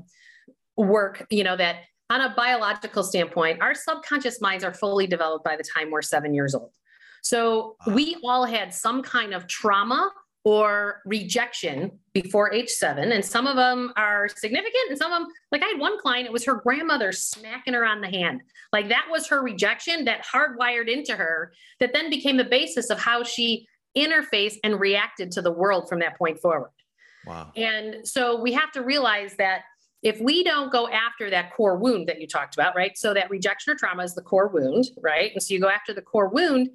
[0.77, 1.77] work you know that
[2.13, 6.35] on a biological standpoint, our subconscious minds are fully developed by the time we're seven
[6.35, 6.73] years old.
[7.23, 10.11] So we all had some kind of trauma
[10.45, 13.13] or rejection before age seven.
[13.13, 16.27] And some of them are significant, and some of them, like I had one client,
[16.27, 18.43] it was her grandmother smacking her on the hand.
[18.73, 22.99] Like that was her rejection that hardwired into her, that then became the basis of
[22.99, 26.73] how she interfaced and reacted to the world from that point forward.
[27.25, 27.53] Wow.
[27.57, 29.63] And so we have to realize that
[30.03, 32.99] if we don't go after that core wound that you talked about, right?
[32.99, 35.31] So that rejection or trauma is the core wound, right?
[35.33, 36.71] And so you go after the core wound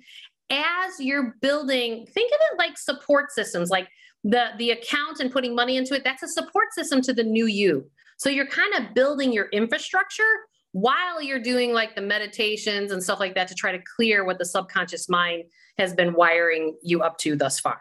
[0.50, 3.90] as you're building, think of it like support systems, like
[4.24, 6.04] the the account and putting money into it.
[6.04, 7.90] That's a support system to the new you.
[8.18, 10.24] So you're kind of building your infrastructure
[10.72, 14.38] while you're doing like the meditations and stuff like that to try to clear what
[14.38, 15.44] the subconscious mind
[15.78, 17.80] has been wiring you up to thus far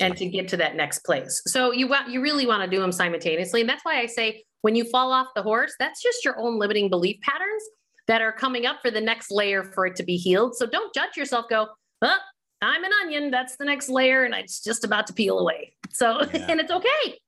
[0.00, 1.42] and to get to that next place.
[1.46, 3.60] So you want you really want to do them simultaneously.
[3.60, 6.58] And that's why I say when you fall off the horse, that's just your own
[6.58, 7.62] limiting belief patterns
[8.06, 10.56] that are coming up for the next layer for it to be healed.
[10.56, 11.68] So don't judge yourself, go,
[12.00, 12.18] oh,
[12.62, 13.30] I'm an onion.
[13.30, 15.74] That's the next layer, and it's just about to peel away.
[15.90, 16.46] So, yeah.
[16.48, 17.18] and it's okay.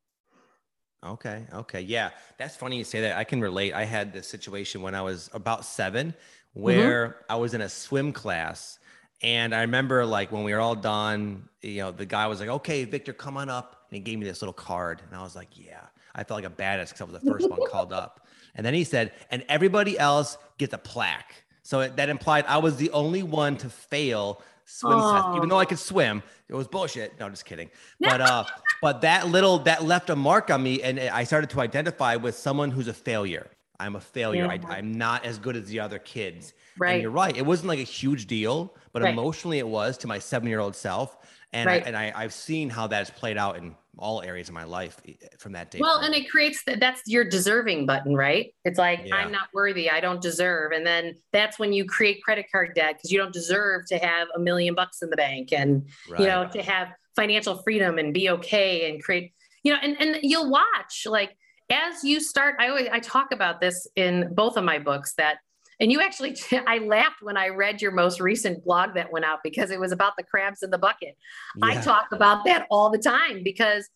[1.05, 1.44] Okay.
[1.53, 1.83] Okay.
[1.83, 2.09] Yeah.
[2.38, 3.18] That's funny you say that.
[3.18, 3.75] I can relate.
[3.75, 6.62] I had this situation when I was about seven mm-hmm.
[6.62, 7.33] where mm-hmm.
[7.33, 8.79] I was in a swim class.
[9.22, 12.49] And I remember like when we were all done, you know, the guy was like,
[12.49, 13.85] okay, Victor, come on up.
[13.90, 15.03] And he gave me this little card.
[15.07, 15.85] And I was like, yeah.
[16.16, 18.26] I felt like a badass because I was the first one called up.
[18.57, 21.44] And then he said, and everybody else gets a plaque.
[21.62, 25.59] So it, that implied I was the only one to fail swim test, even though
[25.59, 26.22] I could swim.
[26.48, 27.18] It was bullshit.
[27.20, 27.70] No, just kidding.
[28.00, 28.44] But uh,
[28.81, 32.37] but that little that left a mark on me, and I started to identify with
[32.37, 33.48] someone who's a failure.
[33.79, 34.44] I'm a failure.
[34.44, 34.68] Yeah.
[34.68, 36.55] I, am not as good as the other kids.
[36.79, 36.94] Right.
[36.94, 37.37] And you're right.
[37.37, 39.12] It wasn't like a huge deal, but right.
[39.12, 41.16] emotionally it was to my seven year old self.
[41.52, 41.83] And right.
[41.83, 45.01] I, and I, I've seen how that's played out in all areas of my life
[45.07, 45.79] eh, from that day.
[45.81, 46.07] Well, forward.
[46.07, 48.55] and it creates that that's your deserving button, right?
[48.65, 49.17] It's like yeah.
[49.17, 52.97] I'm not worthy, I don't deserve, and then that's when you create credit card debt
[52.97, 56.21] because you don't deserve to have a million bucks in the bank and right.
[56.21, 59.33] you know to have financial freedom and be okay and create
[59.63, 61.37] you know and and you'll watch like
[61.71, 62.57] as you start.
[62.59, 65.39] I always I talk about this in both of my books that
[65.81, 66.37] and you actually,
[66.67, 69.93] I laughed when I read your most recent blog that went out because it was
[69.93, 71.17] about the crabs in the bucket.
[71.57, 71.67] Yeah.
[71.67, 73.89] I talk about that all the time because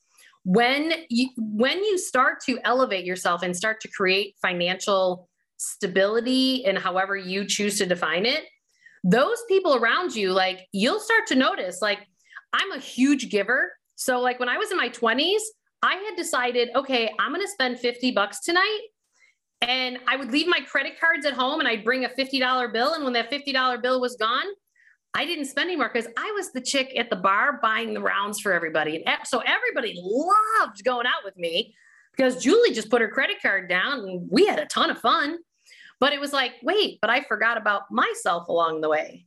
[0.44, 6.78] when you when you start to elevate yourself and start to create financial stability and
[6.78, 8.44] however you choose to define it,
[9.04, 12.06] those people around you, like you'll start to notice, like
[12.52, 13.72] I'm a huge giver.
[13.96, 15.40] So like when I was in my 20s,
[15.82, 18.80] I had decided, okay, I'm going to spend 50 bucks tonight
[19.62, 22.94] and I would leave my credit cards at home and I'd bring a $50 bill.
[22.94, 24.46] And when that $50 bill was gone,
[25.12, 28.40] I didn't spend anymore because I was the chick at the bar buying the rounds
[28.40, 29.04] for everybody.
[29.04, 31.74] And so everybody loved going out with me
[32.16, 35.38] because Julie just put her credit card down and we had a ton of fun.
[35.98, 39.26] But it was like, wait, but I forgot about myself along the way.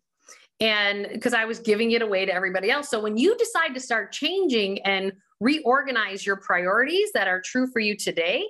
[0.59, 2.89] And because I was giving it away to everybody else.
[2.89, 7.79] So when you decide to start changing and reorganize your priorities that are true for
[7.79, 8.47] you today,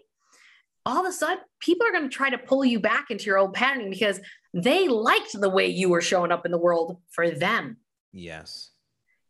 [0.86, 3.38] all of a sudden people are going to try to pull you back into your
[3.38, 4.19] old patterning because
[4.54, 7.78] they liked the way you were showing up in the world for them.
[8.12, 8.72] Yes.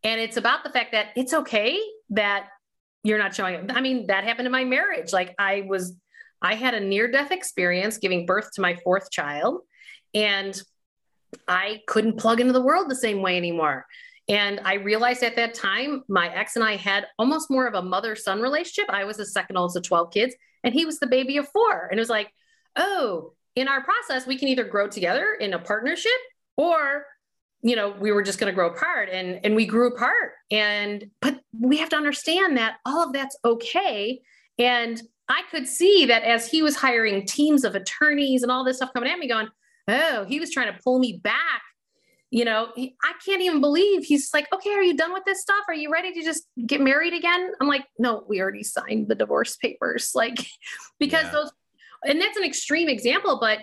[0.04, 2.48] And it's about the fact that it's okay that
[3.04, 3.78] you're not showing up.
[3.78, 5.14] I mean, that happened in my marriage.
[5.14, 5.96] Like I was,
[6.42, 9.62] I had a near death experience giving birth to my fourth child,
[10.14, 10.60] and
[11.48, 13.86] I couldn't plug into the world the same way anymore.
[14.30, 17.82] And I realized at that time, my ex and I had almost more of a
[17.82, 18.90] mother son relationship.
[18.90, 21.88] I was the second oldest of 12 kids, and he was the baby of four.
[21.88, 22.32] And it was like,
[22.76, 26.12] oh, in our process, we can either grow together in a partnership
[26.58, 27.06] or
[27.64, 31.10] you know we were just going to grow apart and and we grew apart and
[31.22, 34.22] but we have to understand that all of that's okay
[34.60, 38.78] and i could see that as he was hiring teams of attorneys and all this
[38.78, 39.48] stuff coming at me going
[39.88, 41.62] oh he was trying to pull me back
[42.34, 45.66] you know, I can't even believe he's like, okay, are you done with this stuff?
[45.68, 47.52] Are you ready to just get married again?
[47.62, 50.12] I'm like, no, we already signed the divorce papers.
[50.24, 50.40] Like,
[51.00, 51.32] because yeah.
[51.32, 51.52] those,
[52.06, 53.60] and that's an extreme example, but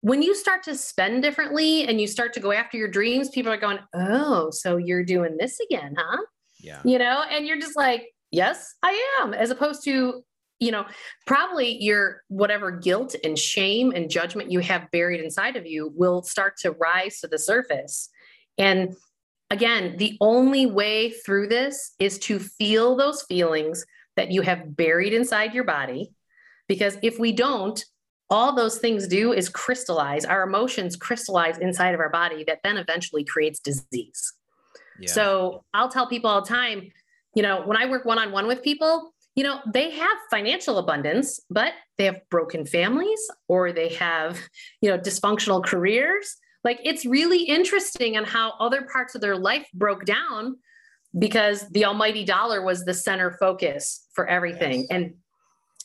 [0.00, 3.52] when you start to spend differently and you start to go after your dreams, people
[3.52, 6.22] are going, oh, so you're doing this again, huh?
[6.60, 6.80] Yeah.
[6.84, 10.22] You know, and you're just like, yes, I am, as opposed to,
[10.60, 10.86] you know,
[11.26, 16.22] probably your whatever guilt and shame and judgment you have buried inside of you will
[16.22, 18.08] start to rise to the surface
[18.58, 18.94] and
[19.50, 23.84] again, the only way through this is to feel those feelings
[24.16, 26.12] that you have buried inside your body.
[26.68, 27.84] Because if we don't,
[28.30, 32.76] all those things do is crystallize, our emotions crystallize inside of our body that then
[32.76, 34.32] eventually creates disease.
[34.98, 35.10] Yeah.
[35.10, 36.90] So I'll tell people all the time,
[37.34, 40.78] you know, when I work one on one with people, you know, they have financial
[40.78, 44.38] abundance, but they have broken families or they have,
[44.80, 49.68] you know, dysfunctional careers like it's really interesting on how other parts of their life
[49.74, 50.56] broke down
[51.18, 54.80] because the almighty dollar was the center focus for everything.
[54.80, 54.88] Yes.
[54.90, 55.14] And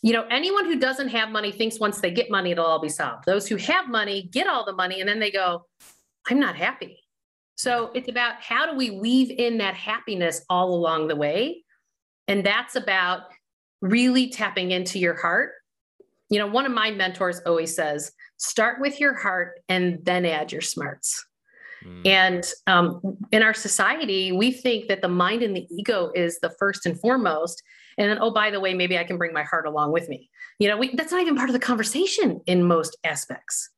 [0.01, 2.89] you know, anyone who doesn't have money thinks once they get money, it'll all be
[2.89, 3.25] solved.
[3.25, 5.65] Those who have money get all the money and then they go,
[6.30, 7.03] I'm not happy.
[7.55, 11.65] So it's about how do we weave in that happiness all along the way?
[12.30, 13.23] And that's about
[13.82, 15.51] really tapping into your heart.
[16.30, 20.52] You know, one of my mentors always says, start with your heart and then add
[20.52, 21.26] your smarts.
[21.86, 22.08] Mm.
[22.08, 26.50] And um, in our society, we think that the mind and the ego is the
[26.58, 27.62] first and foremost.
[27.98, 30.30] And then, oh, by the way, maybe I can bring my heart along with me.
[30.58, 33.70] You know, we, that's not even part of the conversation in most aspects,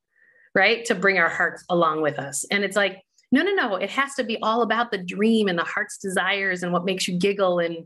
[0.56, 0.86] right?
[0.86, 2.46] To bring our hearts along with us.
[2.52, 3.02] And it's like,
[3.32, 3.76] no, no, no.
[3.76, 7.08] It has to be all about the dream and the heart's desires and what makes
[7.08, 7.60] you giggle.
[7.60, 7.78] And,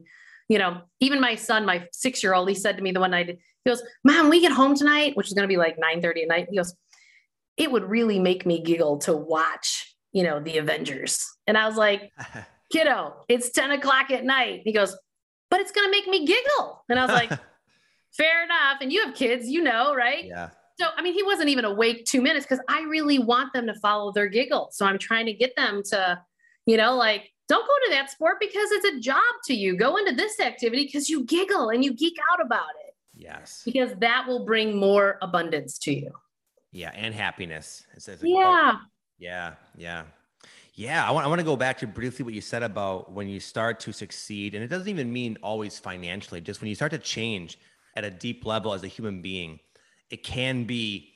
[0.49, 3.11] you know, even my son, my six year old, he said to me the one
[3.11, 6.01] night, he goes, Mom, we get home tonight, which is going to be like 9
[6.01, 6.47] 30 at night.
[6.49, 6.73] He goes,
[7.57, 11.29] It would really make me giggle to watch you know, the Avengers.
[11.45, 12.13] And I was like,
[12.71, 14.61] kiddo, it's 10 o'clock at night.
[14.63, 14.95] He goes,
[15.51, 16.83] but it's going to make me giggle.
[16.89, 17.29] And I was like,
[18.13, 18.77] fair enough.
[18.79, 20.23] And you have kids, you know, right?
[20.23, 20.51] Yeah.
[20.79, 23.73] So, I mean, he wasn't even awake two minutes because I really want them to
[23.75, 24.69] follow their giggle.
[24.71, 26.17] So I'm trying to get them to,
[26.65, 29.77] you know, like, don't go to that sport because it's a job to you.
[29.77, 32.84] Go into this activity because you giggle and you geek out about it.
[33.25, 33.63] Yes.
[33.65, 36.11] Because that will bring more abundance to you.
[36.71, 36.91] Yeah.
[36.93, 37.85] And happiness.
[38.21, 38.77] yeah.
[39.17, 40.03] Yeah, yeah.
[40.77, 43.29] Yeah, I want, I want to go back to briefly what you said about when
[43.29, 44.55] you start to succeed.
[44.55, 47.57] And it doesn't even mean always financially, just when you start to change
[47.95, 49.59] at a deep level as a human being,
[50.09, 51.15] it can be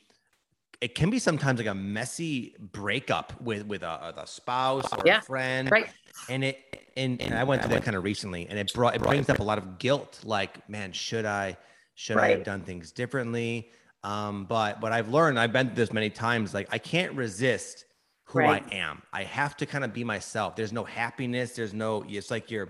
[0.82, 5.20] it can be sometimes like a messy breakup with with a, a spouse or yeah,
[5.20, 5.90] a friend right
[6.30, 9.02] and it and, and i went through that kind of recently and it brought it
[9.02, 11.56] brings up a lot of guilt like man should i
[12.00, 12.26] should right.
[12.26, 13.70] i have done things differently
[14.04, 17.86] um but but i've learned i've been through this many times like i can't resist
[18.30, 18.64] who right.
[18.72, 19.02] I am.
[19.12, 20.56] I have to kind of be myself.
[20.56, 21.54] There's no happiness.
[21.54, 22.70] There's no, it's like you're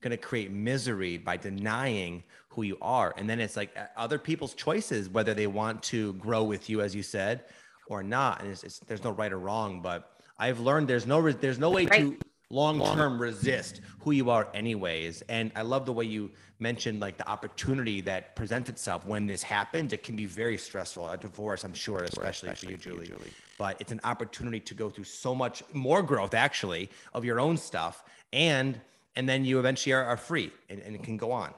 [0.00, 3.12] going to create misery by denying who you are.
[3.16, 6.80] And then it's like uh, other people's choices, whether they want to grow with you,
[6.80, 7.44] as you said,
[7.88, 8.40] or not.
[8.40, 11.70] And it's, it's there's no right or wrong, but I've learned there's no, there's no
[11.70, 12.00] way right.
[12.00, 12.16] to
[12.50, 15.22] long term resist who you are anyways.
[15.22, 19.42] And i love the way you mentioned like the opportunity that presents itself when this
[19.42, 19.92] happens.
[19.92, 21.08] It can be very stressful.
[21.08, 23.06] A divorce i'm sure especially, especially for you julie.
[23.06, 23.32] julie.
[23.58, 27.56] But it's an opportunity to go through so much more growth actually of your own
[27.56, 28.04] stuff.
[28.32, 28.80] And
[29.16, 31.54] and then you eventually are, are free and, and it can go on.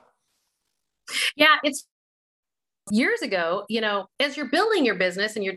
[1.37, 1.87] Yeah it's
[2.91, 5.55] years ago you know as you're building your business and you're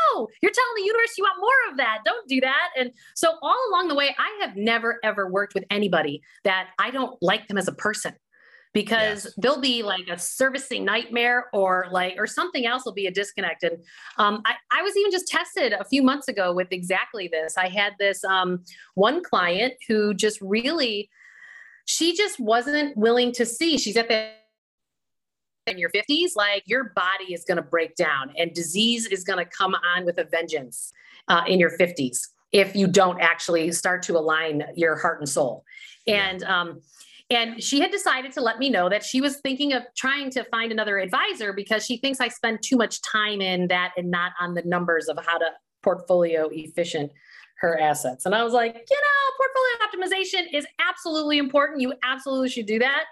[0.00, 1.98] oh, you're telling the universe you want more of that.
[2.04, 2.68] Don't do that.
[2.78, 6.90] And so all along the way, I have never ever worked with anybody that I
[6.90, 8.14] don't like them as a person
[8.76, 9.34] because yes.
[9.38, 13.62] they'll be like a servicing nightmare or like or something else will be a disconnect
[13.62, 13.78] and
[14.18, 17.68] um, I, I was even just tested a few months ago with exactly this i
[17.68, 18.62] had this um,
[18.94, 21.08] one client who just really
[21.86, 24.30] she just wasn't willing to see she's at the
[25.66, 29.38] in your 50s, like your body is going to break down and disease is going
[29.38, 30.92] to come on with a vengeance
[31.28, 35.64] uh, in your 50s if you don't actually start to align your heart and soul.
[36.06, 36.80] And, um,
[37.28, 40.44] and she had decided to let me know that she was thinking of trying to
[40.44, 44.32] find another advisor because she thinks I spend too much time in that and not
[44.40, 45.46] on the numbers of how to
[45.82, 47.10] portfolio efficient
[47.58, 48.26] her assets.
[48.26, 51.80] And I was like, you know, portfolio optimization is absolutely important.
[51.80, 53.06] You absolutely should do that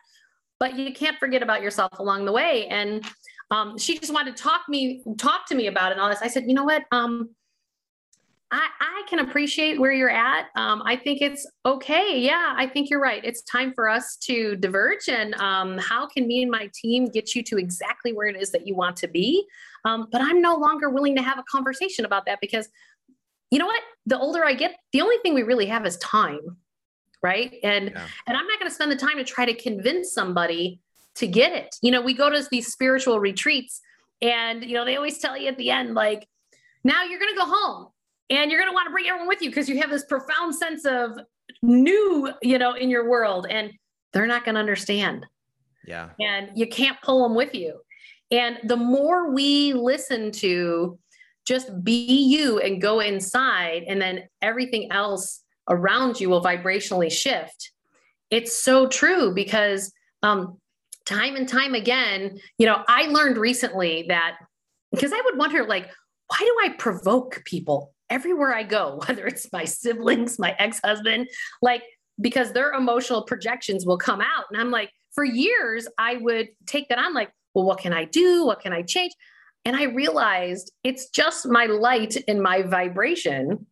[0.60, 2.66] but you can't forget about yourself along the way.
[2.68, 3.04] And
[3.50, 6.22] um, she just wanted to talk me, talk to me about it and all this.
[6.22, 6.84] I said, you know what?
[6.92, 7.30] Um,
[8.50, 10.46] I, I can appreciate where you're at.
[10.54, 12.20] Um, I think it's okay.
[12.20, 13.24] Yeah, I think you're right.
[13.24, 15.08] It's time for us to diverge.
[15.08, 18.52] And um, how can me and my team get you to exactly where it is
[18.52, 19.44] that you want to be?
[19.84, 22.68] Um, but I'm no longer willing to have a conversation about that because
[23.50, 23.82] you know what?
[24.06, 26.56] The older I get, the only thing we really have is time
[27.24, 27.54] right?
[27.64, 28.06] And yeah.
[28.26, 30.78] and i'm not going to spend the time to try to convince somebody
[31.16, 31.74] to get it.
[31.82, 33.80] You know we go to these spiritual retreats
[34.22, 36.28] and you know they always tell you at the end like
[36.84, 37.88] now you're going to go home
[38.30, 40.54] and you're going to want to bring everyone with you because you have this profound
[40.54, 41.18] sense of
[41.62, 43.72] new you know in your world and
[44.14, 45.26] they're not going to understand.
[45.86, 46.10] Yeah.
[46.20, 47.80] And you can't pull them with you.
[48.30, 50.98] And the more we listen to
[51.46, 57.72] just be you and go inside and then everything else around you will vibrationally shift.
[58.30, 59.92] It's so true because
[60.22, 60.58] um,
[61.04, 64.36] time and time again, you know, I learned recently that
[64.90, 65.90] because I would wonder, like,
[66.28, 71.28] why do I provoke people everywhere I go, whether it's my siblings, my ex husband,
[71.62, 71.82] like,
[72.20, 74.44] because their emotional projections will come out.
[74.50, 78.04] And I'm like, for years, I would take that on, like, well, what can I
[78.04, 78.44] do?
[78.46, 79.12] What can I change?
[79.64, 83.66] And I realized it's just my light and my vibration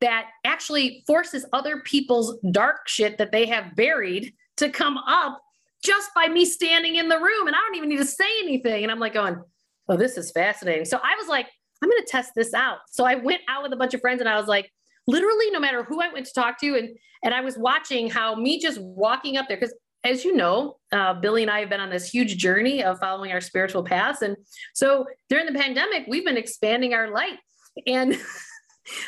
[0.00, 5.40] that actually forces other people's dark shit that they have buried to come up
[5.82, 8.82] just by me standing in the room and I don't even need to say anything.
[8.82, 9.42] And I'm like going,
[9.88, 10.84] oh, this is fascinating.
[10.84, 11.46] So I was like,
[11.82, 12.78] I'm going to test this out.
[12.90, 14.72] So I went out with a bunch of friends and I was like,
[15.06, 16.90] literally, no matter who I went to talk to, and
[17.24, 19.74] and I was watching how me just walking up there because.
[20.04, 23.32] As you know, uh, Billy and I have been on this huge journey of following
[23.32, 24.22] our spiritual paths.
[24.22, 24.36] And
[24.72, 27.36] so during the pandemic, we've been expanding our light.
[27.84, 28.16] And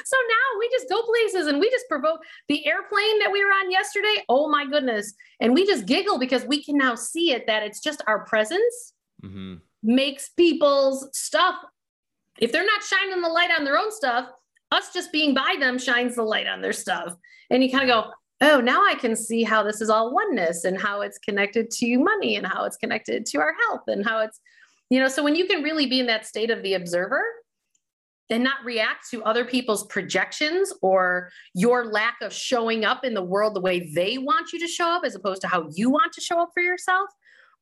[0.04, 3.50] so now we just go places and we just provoke the airplane that we were
[3.50, 4.24] on yesterday.
[4.28, 5.14] Oh my goodness.
[5.40, 8.94] And we just giggle because we can now see it that it's just our presence
[9.22, 9.56] mm-hmm.
[9.82, 11.56] makes people's stuff
[12.40, 14.28] if they're not shining the light on their own stuff,
[14.72, 17.14] us just being by them shines the light on their stuff.
[17.50, 18.10] And you kind of go,
[18.40, 21.98] oh, now I can see how this is all oneness and how it's connected to
[21.98, 24.40] money and how it's connected to our health and how it's,
[24.88, 27.22] you know, so when you can really be in that state of the observer
[28.30, 33.22] and not react to other people's projections or your lack of showing up in the
[33.22, 36.12] world the way they want you to show up as opposed to how you want
[36.12, 37.10] to show up for yourself,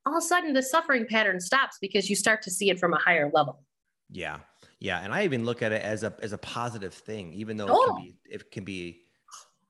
[0.06, 2.92] all of a sudden the suffering pattern stops because you start to see it from
[2.92, 3.62] a higher level.
[4.10, 4.38] Yeah.
[4.80, 7.66] Yeah, and I even look at it as a as a positive thing, even though
[7.68, 7.74] oh.
[7.74, 8.00] it can oh.
[8.00, 9.00] be it can be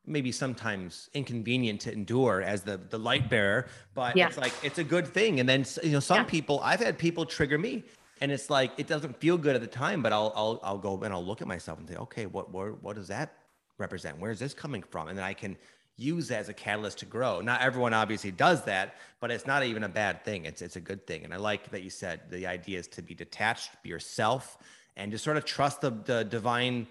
[0.06, 4.26] maybe sometimes inconvenient to endure as the the light bearer, but yeah.
[4.26, 5.40] it's like it's a good thing.
[5.40, 6.24] And then you know some yeah.
[6.24, 7.84] people I've had people trigger me,
[8.20, 11.00] and it's like it doesn't feel good at the time, but I'll I'll I'll go
[11.02, 13.34] and I'll look at myself and say, okay, what what what does that
[13.78, 14.18] represent?
[14.18, 15.08] Where's this coming from?
[15.08, 15.56] And then I can
[15.96, 17.40] use that as a catalyst to grow.
[17.40, 20.44] Not everyone obviously does that, but it's not even a bad thing.
[20.44, 21.24] It's it's a good thing.
[21.24, 24.58] And I like that you said the idea is to be detached, be yourself,
[24.96, 26.86] and just sort of trust the, the divine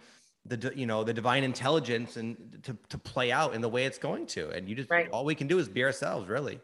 [0.45, 3.97] the you know the divine intelligence and to, to play out in the way it's
[3.97, 5.09] going to and you just right.
[5.11, 6.59] all we can do is be ourselves really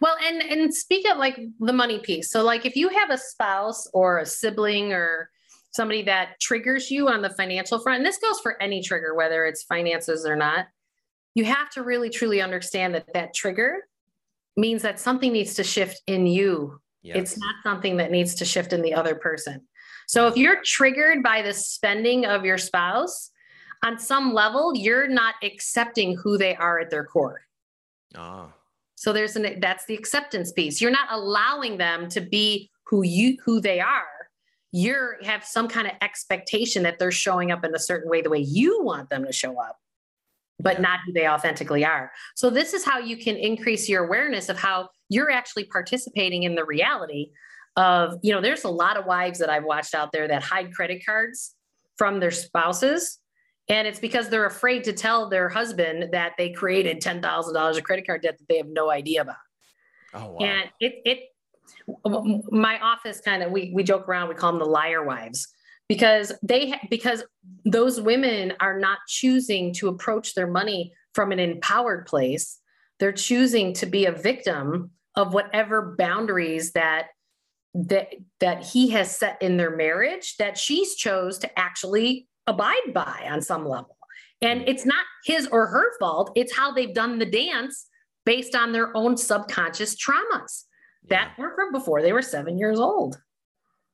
[0.00, 3.18] well and and speak of like the money piece so like if you have a
[3.18, 5.30] spouse or a sibling or
[5.72, 9.44] somebody that triggers you on the financial front and this goes for any trigger whether
[9.44, 10.66] it's finances or not
[11.34, 13.78] you have to really truly understand that that trigger
[14.56, 17.16] means that something needs to shift in you yes.
[17.16, 19.60] it's not something that needs to shift in the other person
[20.06, 23.30] so if you're triggered by the spending of your spouse,
[23.84, 27.42] on some level, you're not accepting who they are at their core.
[28.16, 28.52] Ah.
[29.04, 30.80] So there's an that's the acceptance piece.
[30.80, 34.30] You're not allowing them to be who you who they are.
[34.72, 38.30] You're have some kind of expectation that they're showing up in a certain way, the
[38.30, 39.76] way you want them to show up,
[40.58, 42.12] but not who they authentically are.
[42.34, 46.54] So this is how you can increase your awareness of how you're actually participating in
[46.54, 47.26] the reality
[47.76, 50.72] of, you know, there's a lot of wives that I've watched out there that hide
[50.72, 51.54] credit cards
[51.98, 53.18] from their spouses.
[53.68, 58.06] And it's because they're afraid to tell their husband that they created $10,000 of credit
[58.06, 59.36] card debt that they have no idea about.
[60.12, 60.38] Oh, wow.
[60.38, 61.18] And it, it,
[62.50, 65.48] my office kind of, we, we joke around, we call them the liar wives
[65.88, 67.24] because they, because
[67.64, 72.60] those women are not choosing to approach their money from an empowered place.
[73.00, 77.06] They're choosing to be a victim of whatever boundaries that
[77.74, 83.26] that that he has set in their marriage that she's chose to actually abide by
[83.30, 83.96] on some level.
[84.42, 84.64] And mm.
[84.68, 86.32] it's not his or her fault.
[86.34, 87.86] It's how they've done the dance
[88.24, 90.64] based on their own subconscious traumas
[91.08, 93.18] that were from before they were seven years old.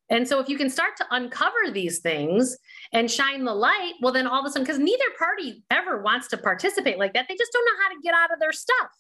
[0.09, 2.57] And so if you can start to uncover these things
[2.93, 6.27] and shine the light well then all of a sudden because neither party ever wants
[6.29, 7.27] to participate like that.
[7.29, 8.91] They just don't know how to get out of their stuff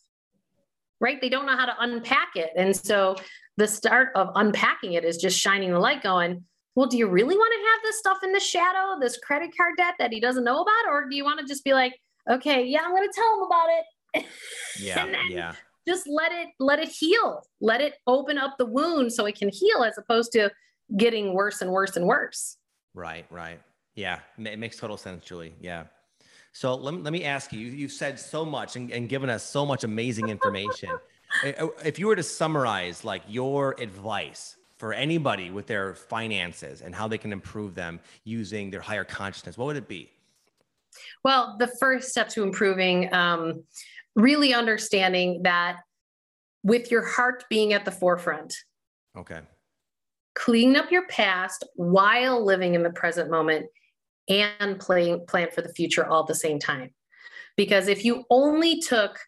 [1.01, 1.21] right?
[1.21, 2.51] They don't know how to unpack it.
[2.57, 3.17] And so
[3.57, 6.45] the start of unpacking it is just shining the light going
[6.75, 9.75] well do you really want to have this stuff in the shadow this credit card
[9.77, 10.89] debt that he doesn't know about?
[10.89, 11.95] Or do you want to just be like
[12.31, 14.27] okay yeah i'm going to tell him about it.
[14.81, 15.53] Yeah yeah.
[15.87, 17.43] just let it let it heal.
[17.61, 20.51] Let it open up the wound so it can heal as opposed to
[20.97, 22.57] getting worse and worse and worse.
[22.95, 23.61] Right right.
[23.95, 25.55] Yeah it makes total sense julie.
[25.61, 25.85] Yeah.
[26.53, 29.45] So let me, let me ask you you've said so much and, and given us
[29.45, 30.91] so much amazing information.
[31.85, 37.07] If you were to summarize like your advice for anybody with their finances and how
[37.07, 40.11] they can improve them using their higher consciousness, what would it be?
[41.23, 43.65] Well, the first step to improving, um,
[44.17, 45.81] really understanding that
[46.63, 48.55] with your heart being at the forefront.
[49.19, 49.41] Okay.
[50.35, 53.67] Cleaning up your past while living in the present moment
[54.31, 56.89] and playing plan for the future all at the same time.
[57.55, 59.19] Because if you only took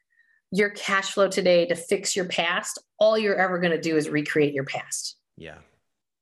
[0.50, 4.08] your cash flow today to fix your past, all you're ever going to do is
[4.08, 5.18] recreate your past.
[5.36, 5.58] Yeah.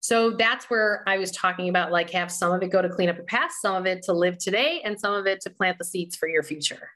[0.00, 3.10] So that's where I was talking about like have some of it go to clean
[3.10, 5.78] up your past, some of it to live today, and some of it to plant
[5.78, 6.88] the seeds for your future.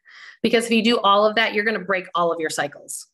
[0.43, 3.07] Because if you do all of that, you're going to break all of your cycles.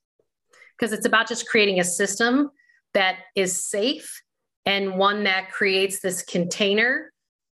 [0.78, 2.51] Because it's about just creating a system
[2.94, 4.22] that is safe
[4.64, 7.12] and one that creates this container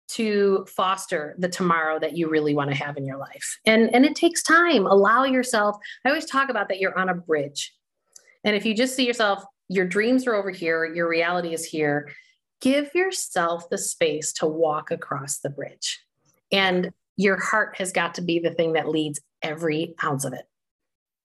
[0.07, 3.59] to foster the tomorrow that you really want to have in your life.
[3.65, 4.85] And and it takes time.
[4.85, 5.77] Allow yourself.
[6.03, 7.73] I always talk about that you're on a bridge.
[8.43, 12.11] And if you just see yourself your dreams are over here, your reality is here.
[12.61, 15.99] Give yourself the space to walk across the bridge.
[16.51, 20.45] And your heart has got to be the thing that leads every ounce of it.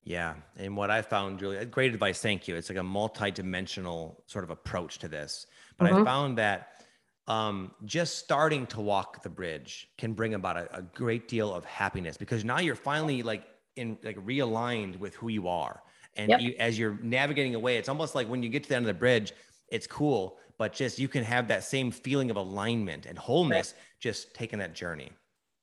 [0.03, 0.35] Yeah.
[0.57, 2.21] And what I found, Julie, great advice.
[2.21, 2.57] Thank you.
[2.57, 5.47] It's like a multi-dimensional sort of approach to this.
[5.79, 6.03] But mm-hmm.
[6.03, 6.85] I found that
[7.27, 11.65] um, just starting to walk the bridge can bring about a, a, great deal of
[11.65, 13.45] happiness because now you're finally like
[13.77, 15.81] in like realigned with who you are.
[16.17, 16.41] And yep.
[16.41, 18.89] you, as you're navigating away, it's almost like when you get to the end of
[18.89, 19.33] the bridge,
[19.69, 23.85] it's cool, but just you can have that same feeling of alignment and wholeness right.
[24.01, 25.11] just taking that journey.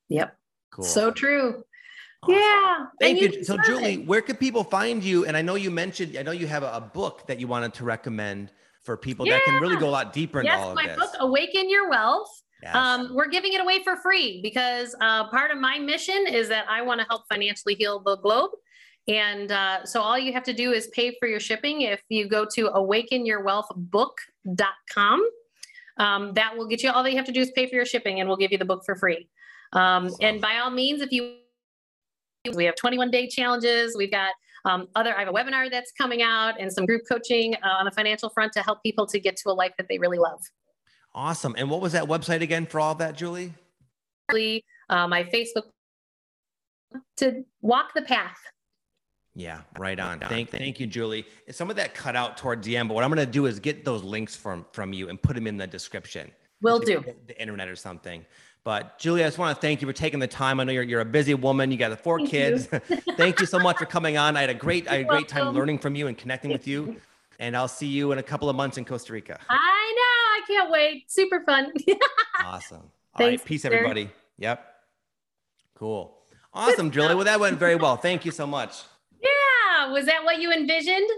[0.08, 0.36] Yep.
[0.70, 0.84] Cool.
[0.84, 1.62] So true.
[2.22, 2.34] Awesome.
[2.34, 2.86] Yeah.
[3.00, 3.44] Thank you.
[3.44, 4.06] So, Julie, it.
[4.06, 5.24] where could people find you?
[5.26, 7.74] And I know you mentioned, I know you have a, a book that you wanted
[7.74, 8.50] to recommend
[8.82, 9.34] for people yeah.
[9.34, 10.96] that can really go a lot deeper into yes, all of my this.
[10.96, 12.30] book, Awaken Your Wealth.
[12.62, 12.74] Yes.
[12.74, 16.64] Um, we're giving it away for free because uh, part of my mission is that
[16.68, 18.50] I want to help financially heal the globe.
[19.08, 21.80] And uh, so all you have to do is pay for your shipping.
[21.80, 25.30] If you go to awakenyourwealthbook.com,
[25.96, 27.86] um, that will get you all that you have to do is pay for your
[27.86, 29.28] shipping and we'll give you the book for free.
[29.72, 31.38] Um, and by all means, if you
[32.54, 33.96] we have 21 day challenges.
[33.96, 34.32] We've got
[34.64, 37.84] um, other, I have a webinar that's coming out and some group coaching uh, on
[37.84, 40.40] the financial front to help people to get to a life that they really love.
[41.14, 41.54] Awesome.
[41.58, 43.52] And what was that website again for all that, Julie?
[44.88, 45.64] Uh, my Facebook
[47.16, 48.38] to walk the path.
[49.38, 50.18] Yeah, right on.
[50.18, 51.24] Thank, thank you, Julie.
[51.50, 53.60] Some of that cut out towards the end, but what I'm going to do is
[53.60, 56.32] get those links from from you and put them in the description.
[56.60, 57.04] Will do.
[57.28, 58.26] The internet or something.
[58.64, 60.58] But Julie, I just want to thank you for taking the time.
[60.58, 61.70] I know you're, you're a busy woman.
[61.70, 62.68] You got the four thank kids.
[62.72, 62.80] You.
[63.16, 64.36] thank you so much for coming on.
[64.36, 66.66] I had a great, I had a great time learning from you and connecting with
[66.66, 66.96] you.
[67.38, 69.38] And I'll see you in a couple of months in Costa Rica.
[69.48, 70.02] I know.
[70.02, 71.10] I can't wait.
[71.10, 71.72] Super fun.
[72.44, 72.78] awesome.
[72.78, 73.48] All Thanks, right.
[73.48, 73.72] Peace, sir.
[73.72, 74.10] everybody.
[74.38, 74.66] Yep.
[75.76, 76.18] Cool.
[76.52, 77.14] Awesome, Julie.
[77.14, 77.96] Well, that went very well.
[77.96, 78.82] Thank you so much.
[79.92, 81.08] Was that what you envisioned?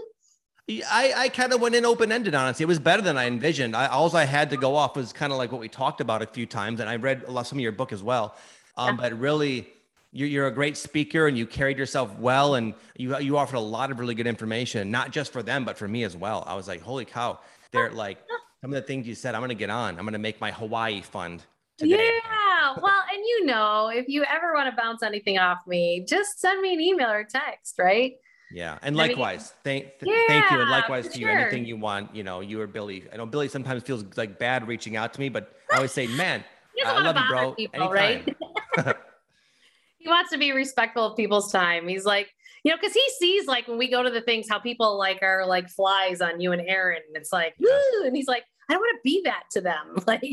[0.69, 2.63] I, I kind of went in open ended, honestly.
[2.63, 3.75] It was better than I envisioned.
[3.75, 6.21] I, all I had to go off was kind of like what we talked about
[6.21, 6.79] a few times.
[6.79, 8.35] And I read a lot, some of your book as well.
[8.77, 9.01] Um, yeah.
[9.01, 9.67] But really,
[10.11, 12.55] you're, you're a great speaker and you carried yourself well.
[12.55, 15.77] And you, you offered a lot of really good information, not just for them, but
[15.77, 16.43] for me as well.
[16.47, 17.39] I was like, holy cow.
[17.71, 18.19] They're like,
[18.61, 19.97] some of the things you said, I'm going to get on.
[19.97, 21.43] I'm going to make my Hawaii fund.
[21.77, 22.11] Today.
[22.23, 22.75] Yeah.
[22.79, 26.61] Well, and you know, if you ever want to bounce anything off me, just send
[26.61, 28.13] me an email or text, right?
[28.53, 31.25] Yeah, and likewise, I mean, thank th- yeah, thank you, and likewise to you.
[31.27, 31.37] Sure.
[31.37, 33.05] Anything you want, you know, you or Billy.
[33.11, 36.07] I know Billy sometimes feels like bad reaching out to me, but I always say,
[36.07, 36.43] "Man,
[36.85, 38.35] I love you, bro." People, Anytime.
[38.77, 38.97] right?
[39.97, 41.87] he wants to be respectful of people's time.
[41.87, 42.29] He's like,
[42.63, 45.19] you know, because he sees like when we go to the things how people like
[45.21, 48.05] are like flies on you and Aaron, and it's like, Woo!
[48.05, 49.97] and he's like, I don't want to be that to them.
[50.07, 50.23] Like,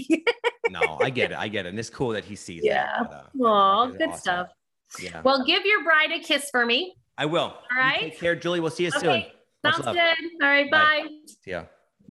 [0.70, 2.62] no, I get it, I get it, and it's cool that he sees.
[2.64, 3.02] Yeah.
[3.02, 4.18] That, uh, good awesome.
[4.18, 4.48] stuff.
[5.00, 5.22] Yeah.
[5.22, 6.96] Well, give your bride a kiss for me.
[7.18, 7.40] I will.
[7.40, 8.02] All right.
[8.02, 8.60] You take care, Julie.
[8.60, 9.30] We'll see you okay.
[9.62, 9.72] soon.
[9.72, 10.42] Sounds good.
[10.42, 10.70] All right.
[10.70, 11.02] Bye.
[11.02, 11.08] bye.
[11.42, 11.64] See ya.